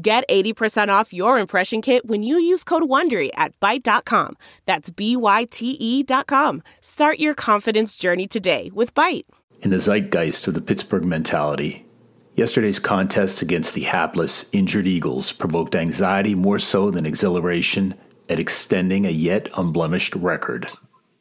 [0.00, 4.36] Get 80% off your impression kit when you use code WONDERY at Byte.com.
[4.64, 6.62] That's B-Y-T-E dot com.
[6.80, 9.24] Start your confidence journey today with Byte.
[9.60, 11.84] In the zeitgeist of the Pittsburgh mentality,
[12.36, 17.94] yesterday's contest against the hapless, injured Eagles provoked anxiety more so than exhilaration
[18.28, 20.70] at extending a yet unblemished record.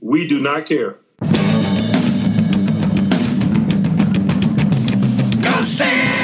[0.01, 0.99] We do not care.
[5.41, 6.16] Go Steelers!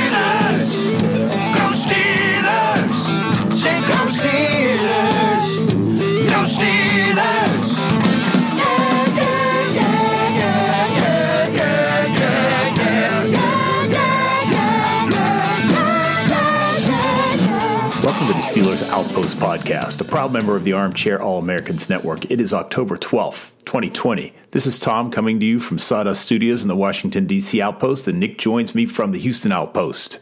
[18.43, 22.29] Steelers Outpost Podcast, a proud member of the Armchair All Americans Network.
[22.29, 24.33] It is October 12th, 2020.
[24.51, 27.61] This is Tom coming to you from Sawdust Studios in the Washington, D.C.
[27.61, 30.19] Outpost, and Nick joins me from the Houston Outpost.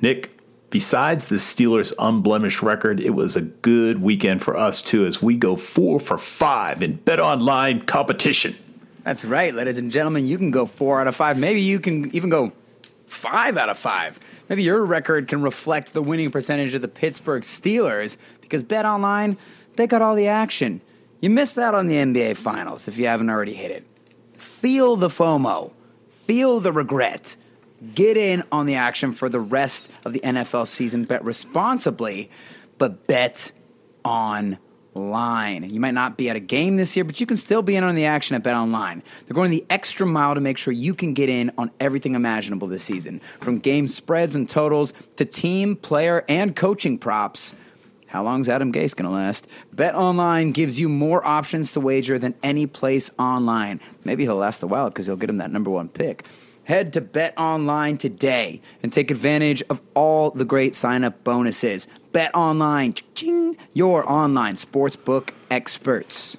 [0.00, 0.30] Nick,
[0.70, 5.36] besides the Steelers' unblemished record, it was a good weekend for us, too, as we
[5.36, 8.56] go four for five in Bet Online competition.
[9.04, 10.26] That's right, ladies and gentlemen.
[10.26, 11.38] You can go four out of five.
[11.38, 12.52] Maybe you can even go
[13.06, 14.18] five out of five.
[14.50, 19.38] Maybe your record can reflect the winning percentage of the Pittsburgh Steelers because Bet Online,
[19.76, 20.80] they got all the action.
[21.20, 23.86] You missed out on the NBA Finals if you haven't already hit it.
[24.34, 25.70] Feel the FOMO,
[26.10, 27.36] feel the regret.
[27.94, 31.04] Get in on the action for the rest of the NFL season.
[31.04, 32.28] Bet responsibly,
[32.76, 33.52] but bet
[34.94, 35.68] online.
[35.70, 37.84] You might not be at a game this year, but you can still be in
[37.84, 39.02] on the action at Bet Online.
[39.26, 42.68] They're going the extra mile to make sure you can get in on everything imaginable
[42.68, 47.54] this season, from game spreads and totals to team, player, and coaching props.
[48.06, 49.46] How long's Adam Gase going to last?
[49.72, 53.80] Bet Online gives you more options to wager than any place online.
[54.04, 56.24] Maybe he'll last a while because he'll get him that number one pick.
[56.64, 61.86] Head to Bet Online today and take advantage of all the great sign up bonuses.
[62.12, 66.36] Bet Online, ching, your online sportsbook experts.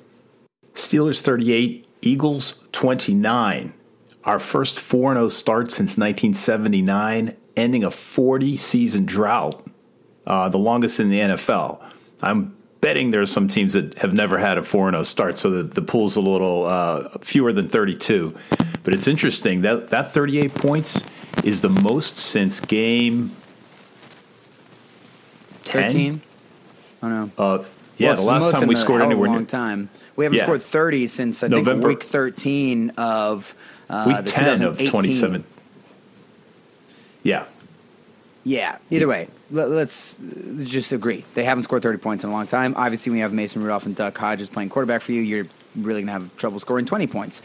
[0.73, 3.73] Steelers 38, Eagles 29.
[4.23, 9.65] Our first 4 0 start since 1979, ending a 40 season drought,
[10.27, 11.81] uh, the longest in the NFL.
[12.21, 15.49] I'm betting there are some teams that have never had a 4 0 start, so
[15.49, 18.35] the, the pool's a little uh, fewer than 32.
[18.83, 21.03] But it's interesting that that 38 points
[21.43, 23.35] is the most since game
[25.65, 25.81] 10?
[25.83, 26.21] 13?
[27.03, 27.31] Oh, no.
[27.37, 27.63] Uh,
[27.97, 29.89] yeah, Well, the last time we scored anywhere long near time.
[30.15, 30.43] We haven't Yeah.
[30.45, 33.53] scored 30 since, I November- think, week 13 of
[33.89, 35.43] uh, week 10 of 27.
[37.23, 37.45] Yeah.
[38.43, 38.77] Yeah.
[38.89, 40.19] Either way, let, us
[40.63, 41.25] just agree.
[41.35, 42.73] They haven't scored 30 points in a long time.
[42.77, 45.45] Obviously, when you have Mason Rudolph and Duck Hodges playing quarterback for you, you're
[45.75, 47.41] really going to have trouble scoring 20 points.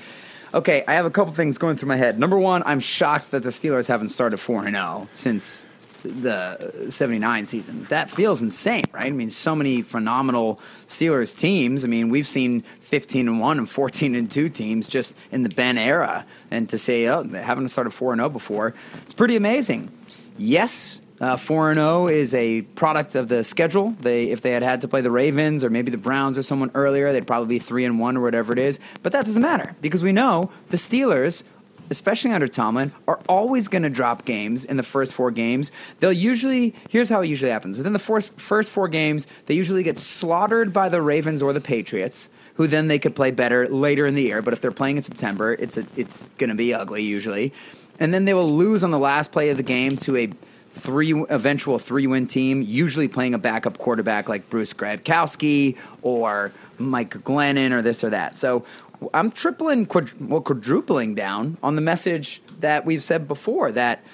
[0.54, 2.18] Okay, I have a couple things going through my head.
[2.18, 5.66] Number one, I'm shocked that the Steelers haven't started 4 0 since
[6.06, 7.84] the 79 season.
[7.84, 9.06] That feels insane, right?
[9.06, 11.84] I mean, so many phenomenal Steelers teams.
[11.84, 15.48] I mean, we've seen 15 and 1 and 14 and 2 teams just in the
[15.48, 16.26] Ben era.
[16.50, 19.90] And to say, oh, they haven't started 4 0 before, it's pretty amazing.
[20.38, 23.94] Yes, uh, four and zero is a product of the schedule.
[24.00, 26.70] They, if they had had to play the Ravens or maybe the Browns or someone
[26.74, 28.78] earlier, they'd probably be three and one or whatever it is.
[29.02, 31.42] But that doesn't matter because we know the Steelers,
[31.90, 35.72] especially under Tomlin, are always going to drop games in the first four games.
[36.00, 39.82] They'll usually here's how it usually happens: within the first first four games, they usually
[39.82, 42.28] get slaughtered by the Ravens or the Patriots.
[42.54, 45.02] Who then they could play better later in the year, but if they're playing in
[45.02, 47.52] September, it's a, it's going to be ugly usually,
[48.00, 50.30] and then they will lose on the last play of the game to a
[50.76, 57.10] three eventual three win team, usually playing a backup quarterback like Bruce Gradkowski or Mike
[57.10, 58.36] Glennon or this or that.
[58.36, 58.64] So
[59.12, 64.04] I'm tripling, quadru- well, quadrupling down on the message that we've said before that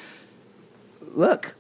[1.01, 1.55] look,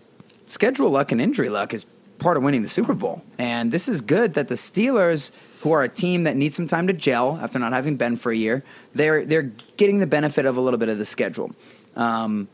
[0.46, 1.86] schedule luck and injury luck is
[2.19, 3.22] part of winning the Super Bowl.
[3.38, 5.30] And this is good that the Steelers,
[5.60, 8.32] who are a team that needs some time to gel after not having been for
[8.32, 8.64] a year,
[8.94, 11.52] they're they're getting the benefit of a little bit of the schedule.
[11.96, 12.48] Um,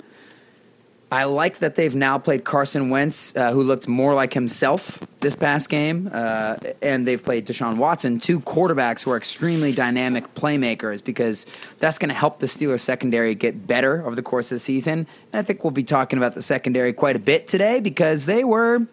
[1.10, 5.34] I like that they've now played Carson Wentz, uh, who looked more like himself this
[5.34, 11.02] past game, uh, and they've played Deshaun Watson, two quarterbacks who are extremely dynamic playmakers,
[11.02, 11.46] because
[11.78, 15.06] that's going to help the Steelers secondary get better over the course of the season.
[15.32, 18.44] And I think we'll be talking about the secondary quite a bit today because they
[18.44, 18.86] were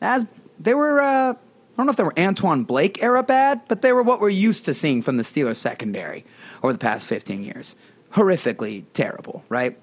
[0.00, 0.26] as
[0.58, 1.00] they were.
[1.00, 4.20] Uh, I don't know if they were Antwon Blake era bad, but they were what
[4.20, 6.26] we're used to seeing from the Steelers secondary
[6.62, 7.74] over the past 15 years.
[8.12, 9.78] Horrifically terrible, right?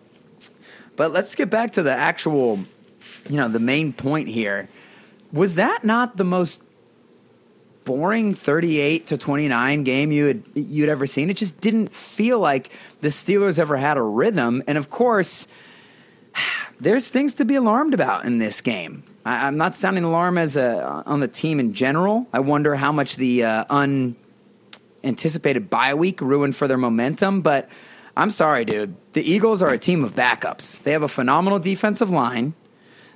[0.98, 2.60] But let's get back to the actual,
[3.30, 4.68] you know, the main point here.
[5.32, 6.62] Was that not the most
[7.86, 11.30] boring 38 to 29 game you had you'd ever seen?
[11.30, 12.72] It just didn't feel like
[13.02, 14.64] the Steelers ever had a rhythm.
[14.68, 15.48] And of course,
[16.80, 19.04] there's things to be alarmed about in this game.
[19.24, 22.26] I, am not sounding alarm as a, on the team in general.
[22.34, 23.66] I wonder how much the uh,
[25.04, 27.70] unanticipated bye week ruined for their momentum, but
[28.18, 28.96] I'm sorry, dude.
[29.14, 30.82] The Eagles are a team of backups.
[30.82, 32.56] They have a phenomenal defensive line.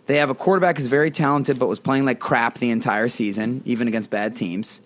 [0.06, 3.64] They have a quarterback who's very talented, but was playing like crap the entire season,
[3.66, 4.80] even against bad teams.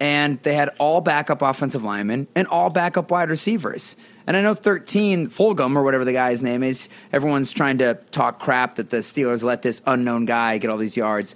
[0.00, 3.96] And they had all backup offensive linemen and all backup wide receivers.
[4.26, 8.40] And I know 13, Fulgham, or whatever the guy's name is, everyone's trying to talk
[8.40, 11.34] crap that the Steelers let this unknown guy get all these yards.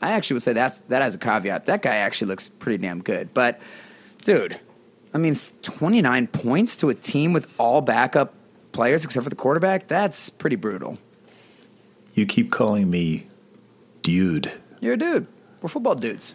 [0.00, 1.66] I actually would say that's, that has a caveat.
[1.66, 3.34] That guy actually looks pretty damn good.
[3.34, 3.60] But,
[4.24, 4.60] dude,
[5.14, 8.34] I mean, 29 points to a team with all backup
[8.72, 10.98] players except for the quarterback, that's pretty brutal.
[12.14, 13.28] You keep calling me
[14.02, 14.52] dude.
[14.80, 15.26] You're a dude.
[15.62, 16.34] We're football dudes.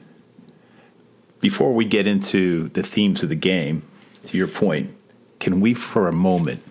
[1.42, 3.84] Before we get into the themes of the game,
[4.26, 4.96] to your point,
[5.40, 6.64] can we for a moment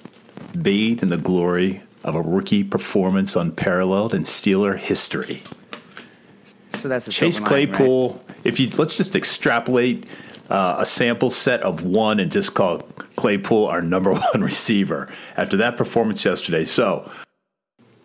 [0.61, 5.43] bathe in the glory of a rookie performance unparalleled in Steeler history?
[6.71, 8.13] So that's a Chase Claypool.
[8.13, 8.37] right?
[8.45, 10.07] If you let's just extrapolate
[10.51, 12.79] uh, a sample set of one and just call
[13.17, 16.65] Claypool our number one receiver after that performance yesterday.
[16.65, 17.11] So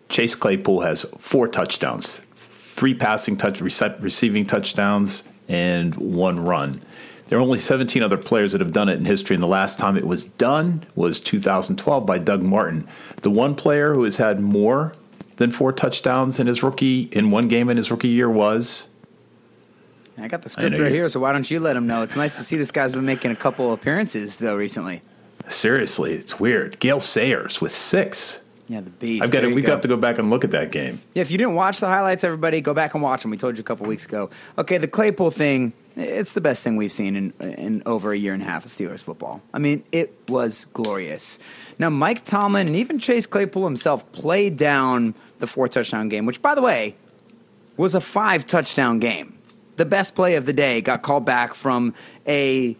[0.08, 6.80] Chase Claypool has four touchdowns, three passing touch, rece- receiving touchdowns, and one run.
[7.28, 9.78] There are only 17 other players that have done it in history, and the last
[9.78, 12.86] time it was done was 2012 by Doug Martin.
[13.22, 14.92] The one player who has had more
[15.36, 18.88] than four touchdowns in his rookie in one game in his rookie year was
[20.18, 22.02] I got the script right here, so why don't you let him know?
[22.02, 25.02] It's nice to see this guy's been making a couple appearances though recently.
[25.48, 26.78] seriously, it's weird.
[26.78, 28.40] Gale Sayers with six.
[28.68, 29.22] Yeah, the beast.
[29.22, 29.74] I've got to, we've go.
[29.74, 31.02] got to go back and look at that game.
[31.12, 33.30] Yeah, if you didn't watch the highlights, everybody go back and watch them.
[33.30, 34.30] We told you a couple weeks ago.
[34.56, 38.32] Okay, the Claypool thing, it's the best thing we've seen in in over a year
[38.32, 39.42] and a half of Steelers football.
[39.52, 41.38] I mean, it was glorious.
[41.78, 46.40] Now, Mike Tomlin and even Chase Claypool himself played down the four touchdown game, which,
[46.40, 46.96] by the way,
[47.76, 49.33] was a five touchdown game.
[49.76, 51.94] The best play of the day got called back from
[52.26, 52.76] a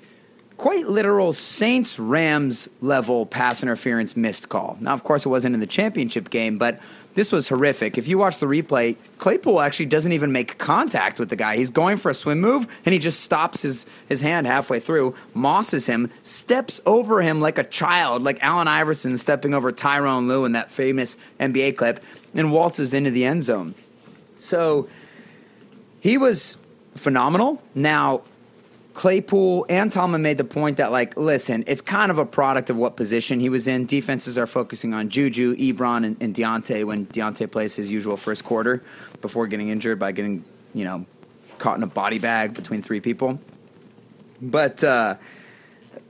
[0.57, 4.77] quite literal Saints Rams level pass interference missed call.
[4.81, 6.81] Now, of course, it wasn't in the championship game, but
[7.15, 7.97] this was horrific.
[7.97, 11.57] If you watch the replay, Claypool actually doesn't even make contact with the guy.
[11.57, 15.15] He's going for a swim move, and he just stops his, his hand halfway through,
[15.33, 20.45] mosses him, steps over him like a child, like Allen Iverson stepping over Tyronn Lue
[20.45, 22.03] in that famous NBA clip,
[22.35, 23.75] and waltzes into the end zone.
[24.41, 24.89] So
[26.01, 26.59] he was
[26.95, 27.63] phenomenal.
[27.75, 28.23] Now,
[28.95, 32.77] Claypool and Tomlin made the point that, like, listen, it's kind of a product of
[32.77, 33.87] what position he was in.
[33.87, 38.45] Defenses are focusing on Juju, Ebron, and, and Deontay when Deontay plays his usual first
[38.45, 38.83] quarter
[39.21, 41.07] before getting injured by getting, you know,
[41.59, 43.41] caught in a body bag between three people.
[44.41, 45.17] But, uh,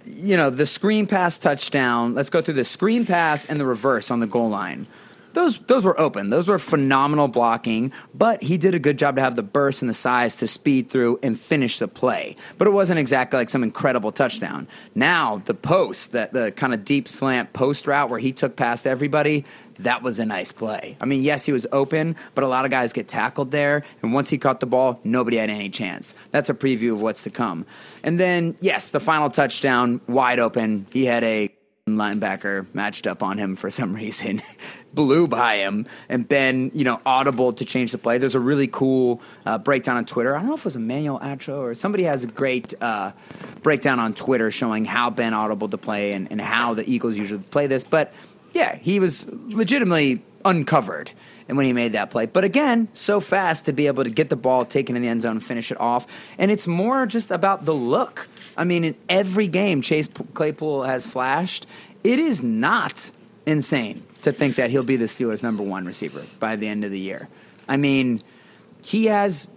[0.05, 4.11] you know, the screen pass touchdown, let's go through the screen pass and the reverse
[4.11, 4.87] on the goal line.
[5.35, 6.31] Those, those were open.
[6.31, 9.89] Those were phenomenal blocking, but he did a good job to have the burst and
[9.89, 12.37] the size to speed through and finish the play.
[12.57, 14.69] But it wasn't exactly like some incredible touchdown.
[14.95, 18.87] Now, the post, that the kind of deep slant post route where he took past
[18.87, 19.45] everybody,
[19.81, 20.97] that was a nice play.
[21.01, 23.83] I mean, yes, he was open, but a lot of guys get tackled there.
[24.03, 26.15] And once he caught the ball, nobody had any chance.
[26.31, 27.67] That's a preview of what's to come.
[28.05, 30.87] And then, yes, the final touchdown, wide open.
[30.93, 31.53] He had a
[31.87, 34.41] linebacker matched up on him for some reason,
[34.95, 38.17] blew by him, and Ben, you know, audible to change the play.
[38.17, 40.35] There's a really cool uh, breakdown on Twitter.
[40.35, 43.13] I don't know if it was Emmanuel Atro or somebody has a great uh,
[43.63, 47.43] breakdown on Twitter showing how Ben audible to play and, and how the Eagles usually
[47.43, 47.85] play this.
[47.85, 48.15] But
[48.55, 51.13] yeah, he was legitimately uncovered
[51.49, 52.27] and when he made that play.
[52.27, 55.23] But again, so fast to be able to get the ball, taken in the end
[55.23, 56.07] zone, finish it off.
[56.39, 58.29] And it's more just about the look.
[58.57, 61.67] I mean, in every game Chase Claypool has flashed,
[62.03, 63.11] it is not
[63.47, 66.91] insane to think that he'll be the Steelers' number one receiver by the end of
[66.91, 67.29] the year.
[67.69, 68.23] I mean,
[68.83, 69.49] he has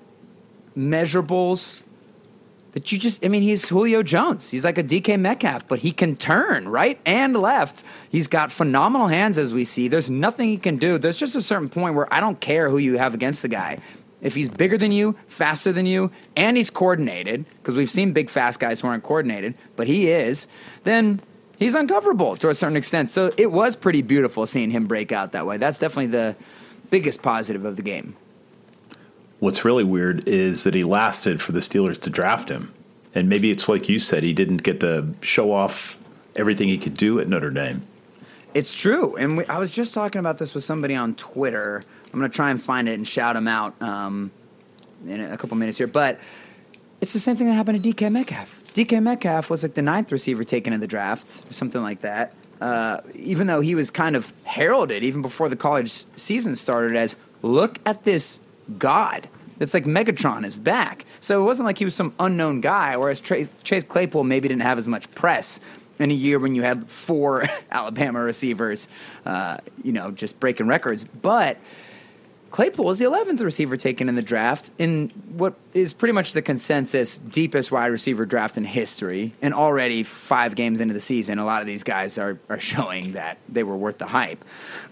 [0.76, 1.82] measurables
[2.78, 4.52] that you just, I mean, he's Julio Jones.
[4.52, 7.84] He's like a DK Metcalf, but he can turn right and left.
[8.08, 9.88] He's got phenomenal hands, as we see.
[9.88, 11.00] There's nothing he can do.
[11.00, 13.80] There's just a certain point where I don't care who you have against the guy.
[14.22, 18.30] If he's bigger than you, faster than you, and he's coordinated, because we've seen big,
[18.30, 20.48] fast guys who aren't coordinated, but he is,
[20.84, 21.20] then
[21.58, 23.10] he's uncoverable to a certain extent.
[23.10, 25.58] So it was pretty beautiful seeing him break out that way.
[25.58, 26.36] That's definitely the
[26.92, 28.16] biggest positive of the game.
[29.40, 32.74] What's really weird is that he lasted for the Steelers to draft him.
[33.14, 35.98] And maybe it's like you said, he didn't get to show off
[36.36, 37.82] everything he could do at Notre Dame.
[38.54, 41.82] It's true, and we, I was just talking about this with somebody on Twitter.
[42.06, 44.32] I'm going to try and find it and shout him out um,
[45.06, 45.88] in a couple minutes here.
[45.88, 46.20] But
[47.02, 48.64] it's the same thing that happened to DK Metcalf.
[48.74, 52.34] DK Metcalf was like the ninth receiver taken in the draft, or something like that.
[52.60, 57.16] Uh, even though he was kind of heralded even before the college season started as
[57.44, 58.40] look at this
[58.78, 59.30] god.
[59.60, 61.06] It's like Megatron is back.
[61.20, 64.62] So it wasn't like he was some unknown guy, whereas Tra- Chase Claypool maybe didn't
[64.62, 65.60] have as much press
[66.00, 68.88] in a year when you had four Alabama receivers,
[69.26, 71.04] uh, you know, just breaking records.
[71.04, 71.58] But
[72.52, 76.42] Claypool was the 11th receiver taken in the draft in what is pretty much the
[76.42, 79.34] consensus deepest wide receiver draft in history.
[79.42, 83.14] And already five games into the season, a lot of these guys are, are showing
[83.14, 84.44] that they were worth the hype.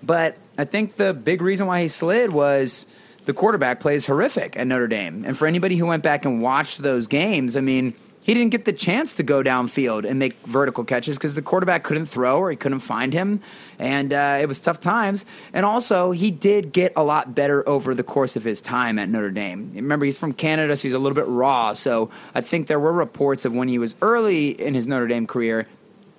[0.03, 2.87] But I think the big reason why he slid was
[3.25, 5.23] the quarterback plays horrific at Notre Dame.
[5.25, 7.93] And for anybody who went back and watched those games, I mean,
[8.25, 11.83] he didn't get the chance to go downfield and make vertical catches because the quarterback
[11.83, 13.39] couldn't throw or he couldn't find him,
[13.77, 15.25] and uh, it was tough times.
[15.53, 19.09] And also, he did get a lot better over the course of his time at
[19.09, 19.71] Notre Dame.
[19.75, 21.73] Remember, he's from Canada, so he's a little bit raw.
[21.73, 25.27] So I think there were reports of when he was early in his Notre Dame
[25.27, 25.67] career,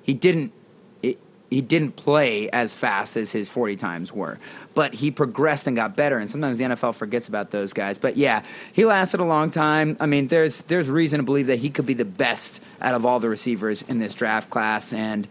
[0.05, 0.53] he didn't
[1.57, 4.39] he didn't play as fast as his 40 times were,
[4.75, 6.19] but he progressed and got better.
[6.19, 7.97] And sometimes the NFL forgets about those guys.
[7.97, 8.43] But yeah,
[8.75, 9.97] he lasted a long time.
[9.99, 13.07] I mean, there's there's reason to believe that he could be the best out of
[13.07, 14.93] all the receivers in this draft class.
[14.93, 15.27] And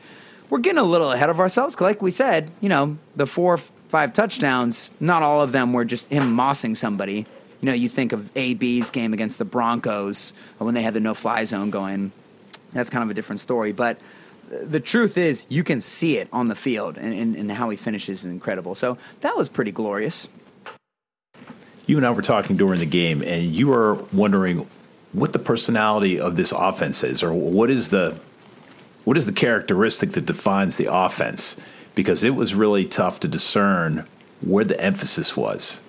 [0.50, 1.80] we're getting a little ahead of ourselves.
[1.80, 6.12] Like we said, you know, the four five touchdowns, not all of them were just
[6.12, 7.28] him mossing somebody.
[7.62, 11.14] You know, you think of AB's game against the Broncos when they had the no
[11.14, 12.14] fly zone going.
[12.74, 14.00] That's kind of a different story, but
[14.50, 17.78] the truth is, you can see it on the field, and, and, and, how he
[17.78, 18.76] finishes is incredible.
[18.76, 20.28] So that was pretty glorious.
[21.88, 24.68] You and I were talking during the game, and you were wondering
[25.14, 28.20] what the personality of this offense is, or what is the
[29.04, 31.58] what is the characteristic that defines the offense?
[31.94, 34.08] Because it was really tough to discern
[34.42, 35.80] where the emphasis was,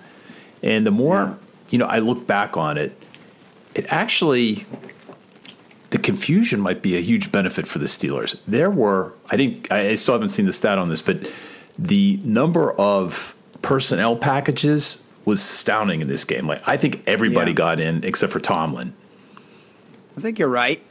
[0.61, 1.35] and the more yeah.
[1.71, 2.99] you know, I look back on it,
[3.73, 4.65] it actually
[5.89, 8.41] the confusion might be a huge benefit for the Steelers.
[8.45, 11.31] There were, I think, I still haven't seen the stat on this, but
[11.79, 16.47] the number of personnel packages was astounding in this game.
[16.47, 17.55] Like, I think everybody yeah.
[17.55, 18.93] got in except for Tomlin.
[20.17, 20.81] I think you're right.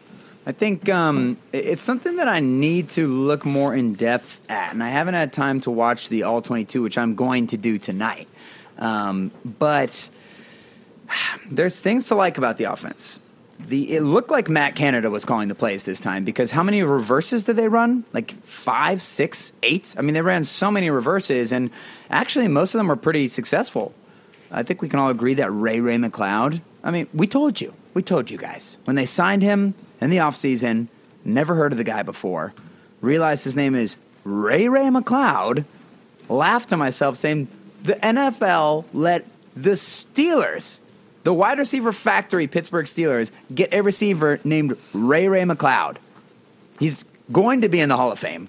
[0.46, 4.82] I think um, it's something that I need to look more in depth at, and
[4.82, 8.28] I haven't had time to watch the All 22, which I'm going to do tonight.
[8.78, 10.08] Um, but
[11.50, 13.18] there's things to like about the offense
[13.58, 16.82] the it looked like Matt Canada was calling the plays this time because how many
[16.82, 18.04] reverses did they run?
[18.12, 19.94] Like five, six, eight.
[19.98, 21.70] I mean, they ran so many reverses, and
[22.10, 23.94] actually, most of them were pretty successful.
[24.50, 26.60] I think we can all agree that Ray Ray McCloud.
[26.84, 30.18] I mean, we told you, we told you guys when they signed him in the
[30.18, 30.88] offseason,
[31.26, 32.54] Never heard of the guy before.
[33.00, 35.64] Realized his name is Ray Ray McCloud.
[36.28, 37.48] Laughed to myself, saying
[37.82, 40.80] the NFL let the Steelers
[41.26, 45.96] the wide receiver factory Pittsburgh Steelers get a receiver named Ray Ray McCloud.
[46.78, 48.48] He's going to be in the Hall of Fame.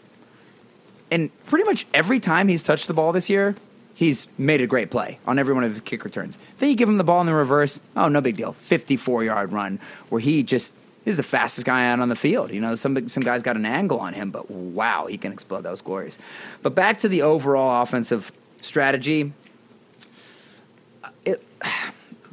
[1.10, 3.56] And pretty much every time he's touched the ball this year,
[3.96, 6.38] he's made a great play on every one of his kick returns.
[6.60, 8.54] Then you give him the ball in the reverse, oh, no big deal.
[8.54, 9.80] 54 yard run
[10.10, 12.52] where he just is the fastest guy out on the field.
[12.52, 15.62] You know, some, some guy's got an angle on him, but wow, he can explode.
[15.62, 16.20] That was glorious.
[16.62, 18.32] But back to the overall offensive
[18.62, 19.34] strategy.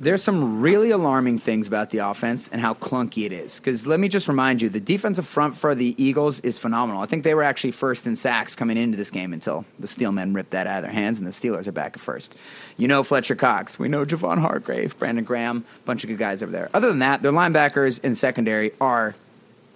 [0.04, 3.58] There's some really alarming things about the offense and how clunky it is.
[3.58, 7.00] Because let me just remind you, the defensive front for the Eagles is phenomenal.
[7.00, 10.34] I think they were actually first in sacks coming into this game until the Steelmen
[10.34, 12.34] ripped that out of their hands, and the Steelers are back at first.
[12.76, 13.78] You know Fletcher Cox.
[13.78, 16.68] We know Javon Hargrave, Brandon Graham, bunch of good guys over there.
[16.75, 19.14] Other than that, their linebackers and secondary are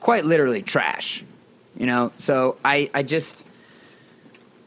[0.00, 1.24] quite literally trash.
[1.74, 3.46] You know, so I, I just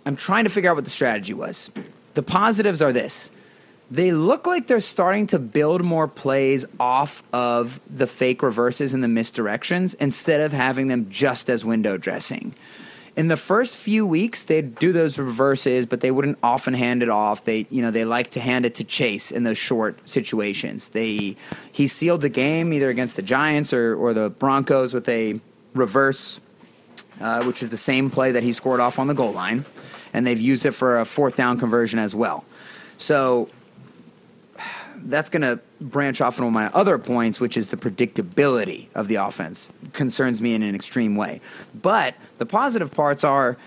[0.07, 1.69] I'm trying to figure out what the strategy was.
[2.15, 3.29] The positives are this
[3.91, 9.03] they look like they're starting to build more plays off of the fake reverses and
[9.03, 12.55] the misdirections instead of having them just as window dressing.
[13.17, 17.09] In the first few weeks, they'd do those reverses, but they wouldn't often hand it
[17.09, 17.43] off.
[17.43, 20.87] They, you know, they like to hand it to Chase in those short situations.
[20.87, 21.35] They
[21.69, 25.41] he sealed the game either against the Giants or, or the Broncos with a
[25.73, 26.39] reverse,
[27.19, 29.65] uh, which is the same play that he scored off on the goal line,
[30.13, 32.45] and they've used it for a fourth down conversion as well.
[32.95, 33.49] So
[35.03, 38.87] that's going to branch off into one of my other points, which is the predictability
[38.95, 41.41] of the offense concerns me in an extreme way.
[41.73, 43.57] But the positive parts are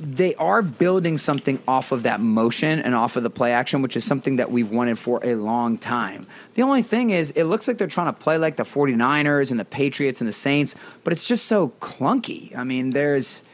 [0.00, 3.96] they are building something off of that motion and off of the play action, which
[3.96, 6.26] is something that we've wanted for a long time.
[6.54, 9.60] The only thing is, it looks like they're trying to play like the 49ers and
[9.60, 10.74] the Patriots and the Saints,
[11.04, 12.56] but it's just so clunky.
[12.56, 13.44] I mean, there's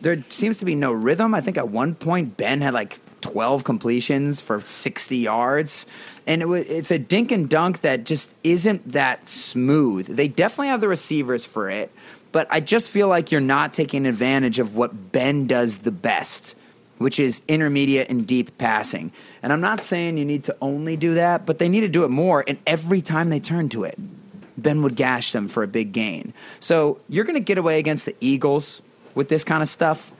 [0.00, 1.34] there seems to be no rhythm.
[1.34, 5.86] I think at one point Ben had like 12 completions for 60 yards.
[6.26, 10.06] And it was, it's a dink and dunk that just isn't that smooth.
[10.06, 11.90] They definitely have the receivers for it,
[12.32, 16.56] but I just feel like you're not taking advantage of what Ben does the best,
[16.98, 19.12] which is intermediate and deep passing.
[19.42, 22.04] And I'm not saying you need to only do that, but they need to do
[22.04, 22.44] it more.
[22.46, 23.98] And every time they turn to it,
[24.56, 26.34] Ben would gash them for a big gain.
[26.60, 28.82] So you're going to get away against the Eagles
[29.14, 30.11] with this kind of stuff.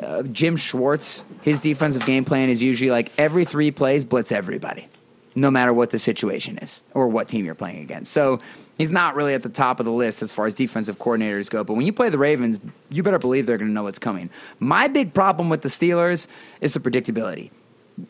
[0.00, 4.88] Uh, Jim Schwartz, his defensive game plan is usually like every three plays, blitz everybody,
[5.36, 8.12] no matter what the situation is or what team you're playing against.
[8.12, 8.40] So
[8.76, 11.62] he's not really at the top of the list as far as defensive coordinators go.
[11.62, 12.58] But when you play the Ravens,
[12.90, 14.30] you better believe they're going to know what's coming.
[14.58, 16.26] My big problem with the Steelers
[16.60, 17.50] is the predictability.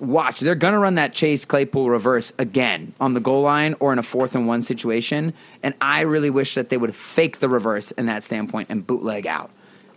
[0.00, 3.92] Watch, they're going to run that Chase Claypool reverse again on the goal line or
[3.92, 5.34] in a fourth and one situation.
[5.62, 9.26] And I really wish that they would fake the reverse in that standpoint and bootleg
[9.26, 9.50] out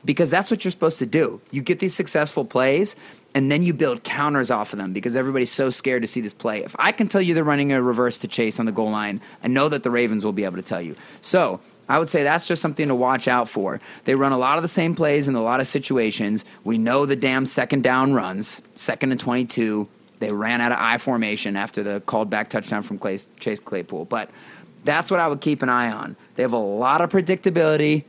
[0.05, 1.41] because that's what you're supposed to do.
[1.51, 2.95] You get these successful plays
[3.35, 6.33] and then you build counters off of them because everybody's so scared to see this
[6.33, 6.63] play.
[6.63, 9.21] If I can tell you they're running a reverse to chase on the goal line,
[9.43, 10.95] I know that the Ravens will be able to tell you.
[11.21, 13.79] So, I would say that's just something to watch out for.
[14.03, 16.43] They run a lot of the same plays in a lot of situations.
[16.63, 19.87] We know the damn second down runs, second and 22.
[20.19, 22.99] They ran out of I formation after the called back touchdown from
[23.39, 24.05] Chase Claypool.
[24.05, 24.29] But
[24.83, 26.17] that's what I would keep an eye on.
[26.35, 28.03] They have a lot of predictability.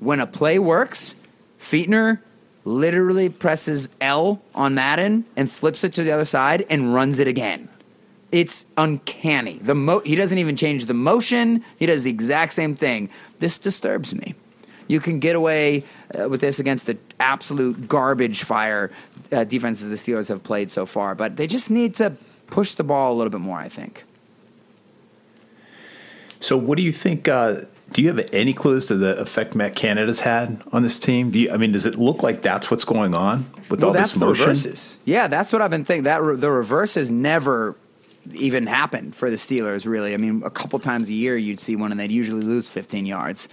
[0.00, 1.14] When a play works,
[1.62, 2.18] Fichtner
[2.64, 7.28] literally presses L on Madden and flips it to the other side and runs it
[7.28, 7.68] again.
[8.30, 9.58] It's uncanny.
[9.58, 11.64] The mo- he doesn't even change the motion.
[11.78, 13.10] He does the exact same thing.
[13.38, 14.34] This disturbs me.
[14.88, 15.84] You can get away
[16.18, 18.90] uh, with this against the absolute garbage fire
[19.30, 22.16] uh, defenses the Steelers have played so far, but they just need to
[22.48, 23.58] push the ball a little bit more.
[23.58, 24.04] I think.
[26.40, 27.28] So, what do you think?
[27.28, 27.62] Uh,
[27.92, 31.30] do you have any clues to the effect Matt Canada's had on this team?
[31.30, 33.94] Do you, I mean, does it look like that's what's going on with Well, all
[33.94, 34.56] this motion?
[35.04, 36.04] Yeah, that's what I've been thinking.
[36.04, 37.76] That re- the reverse has never
[38.32, 39.86] even happened for the Steelers.
[39.86, 42.68] Really, I mean, a couple times a year you'd see one, and they'd usually lose
[42.68, 43.48] 15 yards.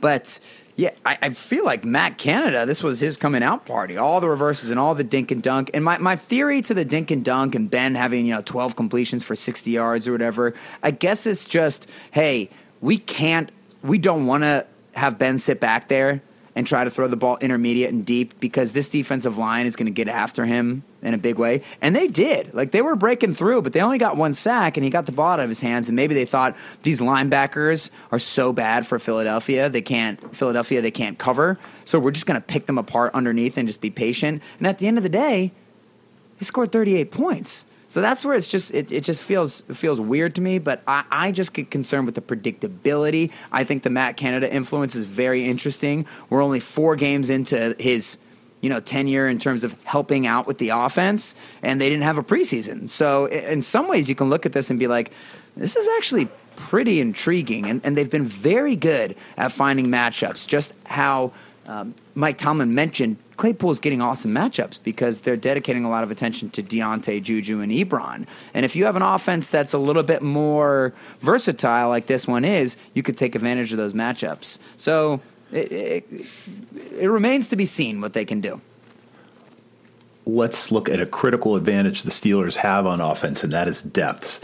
[0.00, 0.38] But
[0.76, 2.64] yeah, I, I feel like Matt Canada.
[2.64, 3.96] This was his coming out party.
[3.96, 5.70] All the reverses and all the dink and dunk.
[5.74, 8.74] And my, my theory to the dink and dunk and Ben having you know 12
[8.74, 10.54] completions for 60 yards or whatever.
[10.82, 13.50] I guess it's just hey, we can't.
[13.82, 16.22] We don't want to have Ben sit back there
[16.54, 19.86] and try to throw the ball intermediate and deep because this defensive line is going
[19.86, 21.62] to get after him in a big way.
[21.80, 22.52] And they did.
[22.52, 25.12] Like they were breaking through, but they only got one sack and he got the
[25.12, 25.88] ball out of his hands.
[25.88, 30.90] And maybe they thought these linebackers are so bad for Philadelphia, they can't Philadelphia they
[30.90, 31.58] can't cover.
[31.84, 34.42] So we're just going to pick them apart underneath and just be patient.
[34.58, 35.52] And at the end of the day,
[36.38, 37.66] he scored 38 points.
[37.92, 40.58] So that's where it's just it, it just feels feels weird to me.
[40.58, 43.30] But I, I just get concerned with the predictability.
[43.52, 46.06] I think the Matt Canada influence is very interesting.
[46.30, 48.16] We're only four games into his
[48.62, 52.16] you know tenure in terms of helping out with the offense, and they didn't have
[52.16, 52.88] a preseason.
[52.88, 55.12] So in some ways, you can look at this and be like,
[55.54, 60.46] this is actually pretty intriguing, and, and they've been very good at finding matchups.
[60.46, 61.32] Just how
[61.66, 66.50] um, Mike Tomlin mentioned, Claypool's getting awesome matchups because they're dedicating a lot of attention
[66.50, 68.26] to Deontay, Juju, and Ebron.
[68.54, 72.44] And if you have an offense that's a little bit more versatile, like this one
[72.44, 74.58] is, you could take advantage of those matchups.
[74.76, 76.04] So it, it,
[76.98, 78.60] it remains to be seen what they can do.
[80.24, 84.40] let's look at a critical advantage the Steelers have on offense, and that is depths.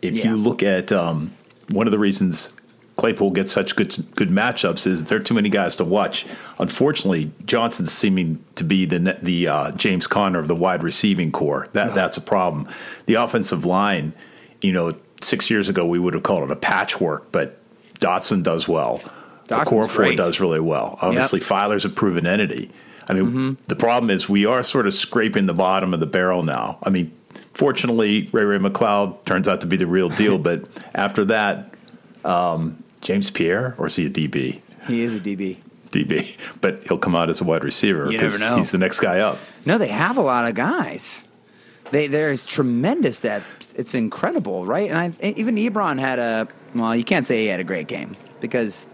[0.00, 0.30] If Yeah.
[0.30, 1.32] you look at um,
[1.70, 2.52] one of the reasons
[3.02, 6.24] Claypool gets such good good matchups is there are too many guys to watch.
[6.60, 11.66] Unfortunately, Johnson's seeming to be the the uh, James Conner of the wide receiving core.
[11.72, 12.68] That that's a problem.
[13.06, 14.12] The offensive line,
[14.60, 17.58] you know, six years ago we would have called it a patchwork, but
[17.98, 19.00] Dotson does well.
[19.48, 20.96] Dotson's core four does really well.
[21.02, 22.70] Obviously, Feiler's a proven entity.
[23.08, 23.52] I mean, Mm-hmm.
[23.66, 26.78] the problem is we are sort of scraping the bottom of the barrel now.
[26.84, 27.10] I mean,
[27.52, 31.74] fortunately, Ray Ray McCloud turns out to be the real deal, but after that,
[32.24, 34.60] um, James Pierre, or is he a DB?
[34.86, 35.58] He is a DB.
[35.90, 39.38] DB, but he'll come out as a wide receiver because he's the next guy up.
[39.66, 41.24] No, they have a lot of guys.
[41.90, 43.74] They there's tremendous depth.
[43.76, 44.90] It's incredible, right?
[44.90, 48.16] And I, even Ebron had a well, you can't say he had a great game
[48.40, 48.86] because,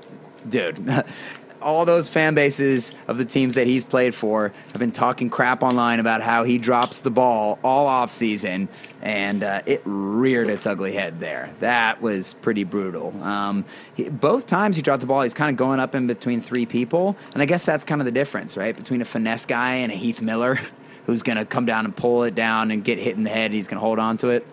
[0.48, 0.78] dude,
[1.62, 5.62] all those fan bases of the teams that he's played for have been talking crap
[5.62, 8.68] online about how he drops the ball all off season,
[9.02, 11.54] and uh, it reared its ugly head there.
[11.60, 13.14] That was pretty brutal.
[13.22, 16.40] Um, he, both times he dropped the ball, he's kind of going up in between
[16.40, 19.74] three people, and I guess that's kind of the difference, right, between a finesse guy
[19.76, 20.60] and a Heath Miller,
[21.06, 23.46] who's going to come down and pull it down and get hit in the head.
[23.46, 24.46] And he's going to hold on to it.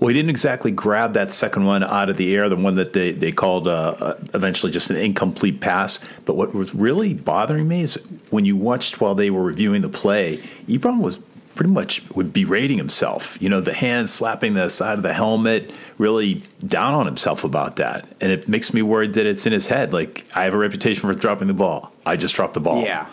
[0.00, 2.92] Well, he didn't exactly grab that second one out of the air, the one that
[2.92, 6.00] they, they called uh, uh, eventually just an incomplete pass.
[6.24, 7.94] But what was really bothering me is
[8.30, 11.20] when you watched while they were reviewing the play, Ebron was
[11.54, 13.40] pretty much would berating himself.
[13.40, 17.76] You know, the hand slapping the side of the helmet, really down on himself about
[17.76, 18.12] that.
[18.20, 19.92] And it makes me worried that it's in his head.
[19.92, 21.92] Like, I have a reputation for dropping the ball.
[22.04, 22.82] I just dropped the ball.
[22.82, 23.06] Yeah.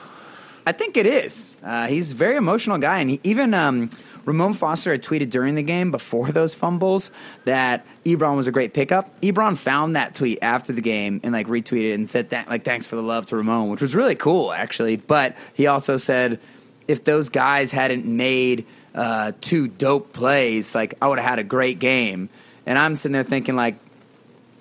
[0.66, 1.56] I think it is.
[1.64, 3.00] Uh, he's a very emotional guy.
[3.00, 3.54] And he, even.
[3.54, 3.92] Um,
[4.26, 7.12] Ramon Foster had tweeted during the game before those fumbles
[7.46, 9.20] that Ebron was a great pickup.
[9.22, 12.86] Ebron found that tweet after the game and like retweeted and said that like thanks
[12.88, 14.98] for the love to Ramon, which was really cool actually.
[14.98, 16.40] But he also said
[16.88, 21.44] if those guys hadn't made uh, two dope plays, like I would have had a
[21.44, 22.30] great game.
[22.66, 23.76] And I'm sitting there thinking like,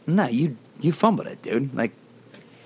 [0.06, 1.74] no, you you fumbled it, dude.
[1.74, 1.92] Like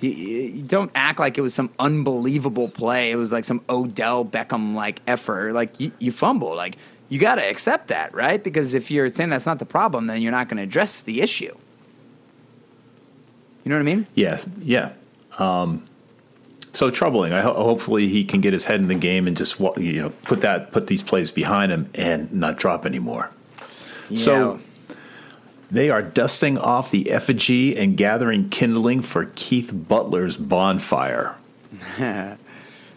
[0.03, 3.11] you, you, don't act like it was some unbelievable play.
[3.11, 5.53] It was like some Odell Beckham like effort.
[5.53, 6.57] Like you, you fumbled.
[6.57, 6.77] Like
[7.09, 8.43] you got to accept that, right?
[8.43, 11.21] Because if you're saying that's not the problem, then you're not going to address the
[11.21, 11.55] issue.
[13.65, 14.07] You know what I mean?
[14.15, 14.49] Yes.
[14.61, 14.93] Yeah.
[15.39, 15.87] Um,
[16.73, 17.33] so troubling.
[17.33, 20.11] I ho- hopefully he can get his head in the game and just you know
[20.23, 23.31] put that put these plays behind him and not drop anymore.
[24.09, 24.25] Yeah.
[24.25, 24.61] So
[25.73, 31.35] they are dusting off the effigy and gathering kindling for Keith Butler's bonfire.
[31.99, 32.37] yeah,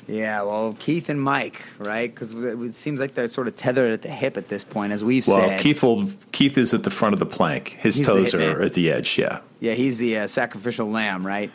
[0.08, 2.14] well, Keith and Mike, right?
[2.14, 5.06] Because it seems like they're sort of tethered at the hip at this point, as
[5.06, 5.48] we've well, said.
[5.48, 7.78] Well, Keith will, Keith is at the front of the plank.
[7.80, 9.18] His he's toes are at the edge.
[9.18, 9.40] Yeah.
[9.62, 11.52] Yeah, he's the uh, sacrificial lamb, right?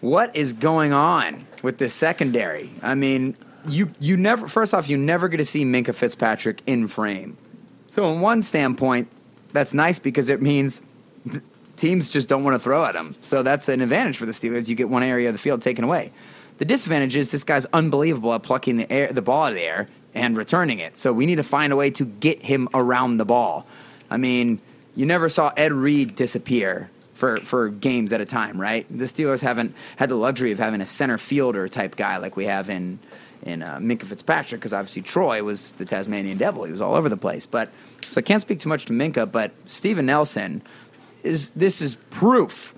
[0.00, 2.70] What is going on with this secondary?
[2.80, 4.46] I mean, you you never.
[4.46, 7.36] First off, you never get to see Minkah Fitzpatrick in frame.
[7.88, 9.08] So, in one standpoint,
[9.52, 10.82] that's nice because it means
[11.76, 13.14] teams just don't want to throw at him.
[13.20, 14.68] So that's an advantage for the Steelers.
[14.68, 16.12] You get one area of the field taken away.
[16.58, 19.62] The disadvantage is this guy's unbelievable at plucking the air, the ball out of the
[19.62, 20.98] air and returning it.
[20.98, 23.66] So we need to find a way to get him around the ball.
[24.10, 24.60] I mean,
[24.96, 28.86] you never saw Ed Reed disappear for, for games at a time, right?
[28.90, 32.46] The Steelers haven't had the luxury of having a center fielder type guy like we
[32.46, 32.98] have in
[33.42, 36.64] in uh, Minkah Fitzpatrick because obviously Troy was the Tasmanian devil.
[36.64, 37.46] He was all over the place.
[37.46, 37.70] But
[38.08, 40.62] so I can't speak too much to Minkah, but Steven Nelson
[41.22, 42.74] is this is proof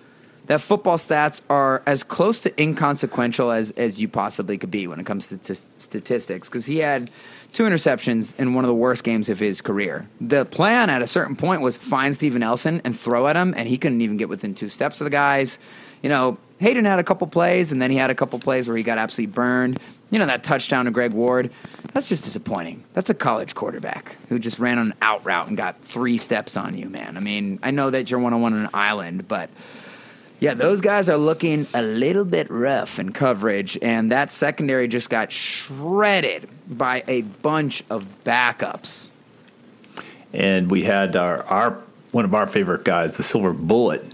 [0.51, 4.99] that football stats are as close to inconsequential as, as you possibly could be when
[4.99, 7.09] it comes to t- statistics because he had
[7.53, 10.09] two interceptions in one of the worst games of his career.
[10.21, 13.69] The plan at a certain point was find Steven Nelson and throw at him, and
[13.69, 15.61] he couldn't even get within two steps of the guys.
[16.03, 18.77] You know, Hayden had a couple plays, and then he had a couple plays where
[18.77, 19.79] he got absolutely burned.
[20.11, 21.51] You know, that touchdown to Greg Ward,
[21.92, 22.83] that's just disappointing.
[22.94, 26.77] That's a college quarterback who just ran an out route and got three steps on
[26.77, 27.16] you, man.
[27.16, 29.51] I mean, I know that you're one on one on an island, but
[30.40, 35.11] yeah, those guys are looking a little bit rough in coverage, and that secondary just
[35.11, 39.11] got shredded by a bunch of backups.
[40.33, 41.79] And we had our, our
[42.12, 44.05] one of our favorite guys, the Silver Bullet,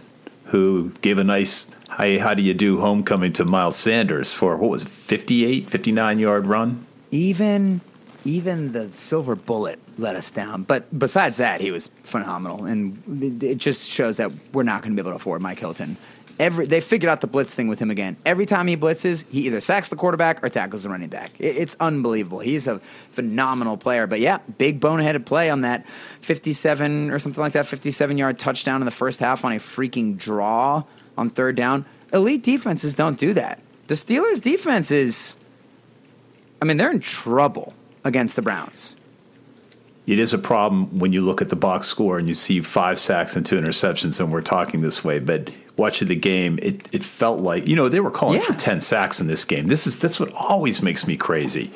[0.46, 4.70] who gave a nice "Hey, how do you do?" homecoming to Miles Sanders for what
[4.70, 6.87] was it, 58, 59 yard run.
[7.11, 7.80] Even
[8.26, 10.64] even the Silver Bullet let us down.
[10.64, 15.02] But besides that, he was phenomenal, and it just shows that we're not going to
[15.02, 15.96] be able to afford Mike Hilton.
[16.38, 18.18] Every they figured out the blitz thing with him again.
[18.27, 21.31] Every time he blitzes, he either sacks the quarterback or tackles the running back.
[21.38, 22.40] It, it's unbelievable.
[22.40, 22.79] He's a
[23.11, 24.07] phenomenal player.
[24.07, 25.87] But yeah, big boneheaded play on that
[26.20, 30.18] fifty-seven or something like that, fifty-seven yard touchdown in the first half on a freaking
[30.18, 30.85] draw
[31.16, 31.87] on third down.
[32.12, 33.61] Elite defenses don't do that.
[33.87, 35.38] The Steelers' defense is,
[36.61, 37.72] I mean, they're in trouble
[38.05, 38.96] against the Browns.
[40.07, 42.99] It is a problem when you look at the box score and you see five
[42.99, 45.18] sacks and two interceptions, and we're talking this way.
[45.18, 48.46] But watching the game, it, it felt like you know they were calling yeah.
[48.46, 49.66] for ten sacks in this game.
[49.66, 51.70] This is that's what always makes me crazy.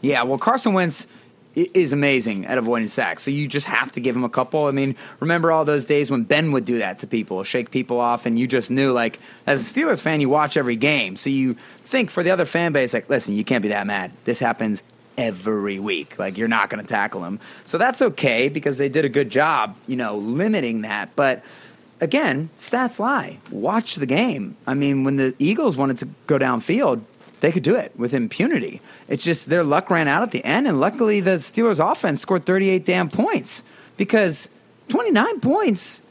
[0.00, 1.06] Yeah, well, Carson Wentz
[1.54, 3.22] is amazing at avoiding sacks.
[3.22, 4.66] So you just have to give him a couple.
[4.66, 7.98] I mean, remember all those days when Ben would do that to people, shake people
[7.98, 11.16] off, and you just knew, like, as a Steelers fan, you watch every game.
[11.16, 14.12] So you think for the other fan base, like, listen, you can't be that mad.
[14.24, 14.84] This happens
[15.16, 16.16] every week.
[16.16, 17.40] Like, you're not going to tackle him.
[17.64, 21.16] So that's okay because they did a good job, you know, limiting that.
[21.16, 21.42] But
[22.00, 23.38] again, stats lie.
[23.50, 24.56] Watch the game.
[24.66, 27.02] I mean, when the Eagles wanted to go downfield,
[27.40, 28.80] they could do it with impunity.
[29.06, 32.44] It's just their luck ran out at the end, and luckily the Steelers' offense scored
[32.44, 33.62] 38 damn points
[33.96, 34.50] because
[34.88, 36.02] 29 points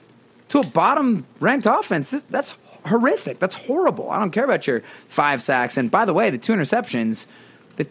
[0.50, 2.54] to a bottom ranked offense, that's
[2.86, 3.40] horrific.
[3.40, 4.10] That's horrible.
[4.10, 5.78] I don't care about your five sacks.
[5.78, 7.28] And by the way, the two interceptions,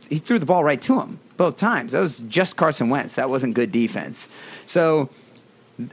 [0.08, 1.92] he threw the ball right to him both times.
[1.92, 3.16] That was just Carson Wentz.
[3.16, 4.28] That wasn't good defense.
[4.64, 5.10] So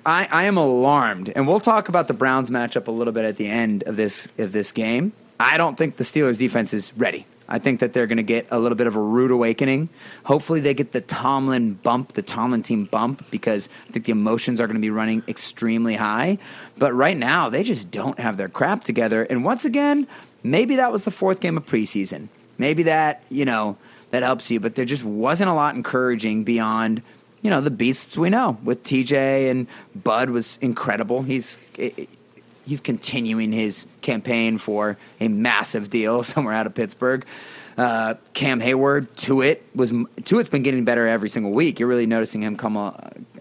[0.06, 3.38] I, I am alarmed, and we'll talk about the Browns matchup a little bit at
[3.38, 5.14] the end of this of this game.
[5.40, 7.26] I don't think the Steelers defense is ready.
[7.50, 9.90] I think that they're going to get a little bit of a rude awakening.
[10.24, 14.62] Hopefully, they get the Tomlin bump, the Tomlin team bump, because I think the emotions
[14.62, 16.38] are going to be running extremely high.
[16.78, 19.24] But right now, they just don't have their crap together.
[19.24, 20.08] And once again,
[20.42, 22.30] maybe that was the fourth game of preseason.
[22.58, 23.78] Maybe that, you know,
[24.12, 24.60] that helps you.
[24.60, 27.02] But there just wasn't a lot encouraging beyond,
[27.44, 28.58] you know, the beasts we know.
[28.64, 31.22] With TJ and Bud was incredible.
[31.22, 31.60] He's
[32.66, 37.26] he's continuing his campaign for a massive deal somewhere out of Pittsburgh.
[37.78, 41.80] Uh, Cam Heyward, Tuitt was Tuitt's been getting better every single week.
[41.80, 42.92] You're really noticing him come uh,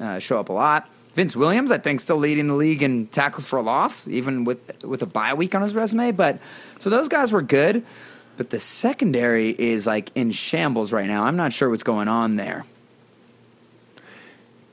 [0.00, 0.90] uh, show up a lot.
[1.14, 4.82] Vince Williams, I think, still leading the league in tackles for a loss, even with
[4.84, 6.12] with a bye week on his resume.
[6.12, 6.38] But
[6.78, 7.84] so those guys were good,
[8.38, 11.24] but the secondary is like in shambles right now.
[11.24, 12.64] I'm not sure what's going on there.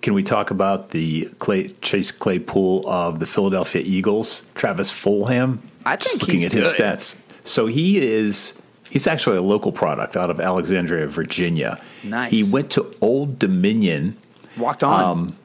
[0.10, 5.60] Can we talk about the Clay, Chase Claypool of the Philadelphia Eagles, Travis Fulgham?
[5.86, 7.20] I think Just looking at his stats.
[7.44, 11.80] So he is he's actually a local product out of Alexandria, Virginia.
[12.04, 12.32] Nice.
[12.32, 14.18] He went to Old Dominion,
[14.58, 15.04] Walked on.
[15.04, 15.38] Um,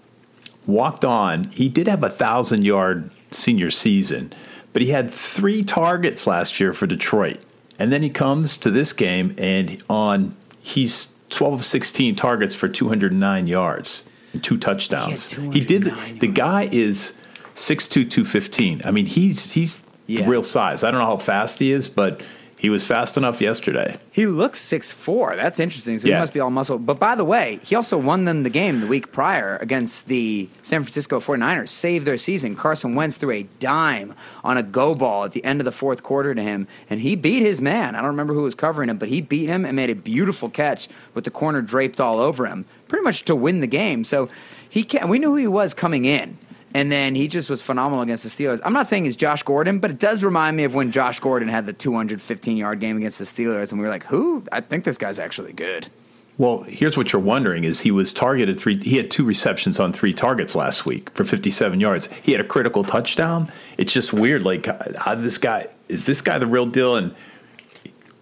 [0.66, 1.44] walked on.
[1.50, 4.32] He did have a thousand yard senior season,
[4.72, 7.38] but he had three targets last year for Detroit.
[7.78, 12.66] And then he comes to this game and on he's 12 of 16 targets for
[12.66, 15.32] 209 yards and two touchdowns.
[15.32, 15.82] He had did
[16.20, 17.16] the guy is
[17.54, 18.82] 6'2 215.
[18.84, 20.22] I mean, he's he's Yeah.
[20.24, 20.84] the real size.
[20.84, 22.20] I don't know how fast he is, but
[22.64, 23.98] he was fast enough yesterday.
[24.10, 25.36] He looks six four.
[25.36, 25.98] That's interesting.
[25.98, 26.78] So he must be all muscle.
[26.78, 30.48] But by the way, he also won them the game the week prior against the
[30.62, 32.56] San Francisco 49ers, saved their season.
[32.56, 36.02] Carson Wentz threw a dime on a go ball at the end of the fourth
[36.02, 37.94] quarter to him, and he beat his man.
[37.94, 40.48] I don't remember who was covering him, but he beat him and made a beautiful
[40.48, 44.04] catch with the corner draped all over him, pretty much to win the game.
[44.04, 44.30] So
[44.66, 46.38] he can we knew who he was coming in.
[46.74, 48.60] And then he just was phenomenal against the Steelers.
[48.64, 51.48] I'm not saying he's Josh Gordon, but it does remind me of when Josh Gordon
[51.48, 54.44] had the 215 yard game against the Steelers, and we were like, "Who?
[54.50, 55.88] I think this guy's actually good."
[56.36, 58.76] Well, here's what you're wondering: is he was targeted three?
[58.76, 62.08] He had two receptions on three targets last week for 57 yards.
[62.22, 63.52] He had a critical touchdown.
[63.78, 64.42] It's just weird.
[64.42, 65.68] Like, how this guy?
[65.88, 66.96] Is this guy the real deal?
[66.96, 67.14] And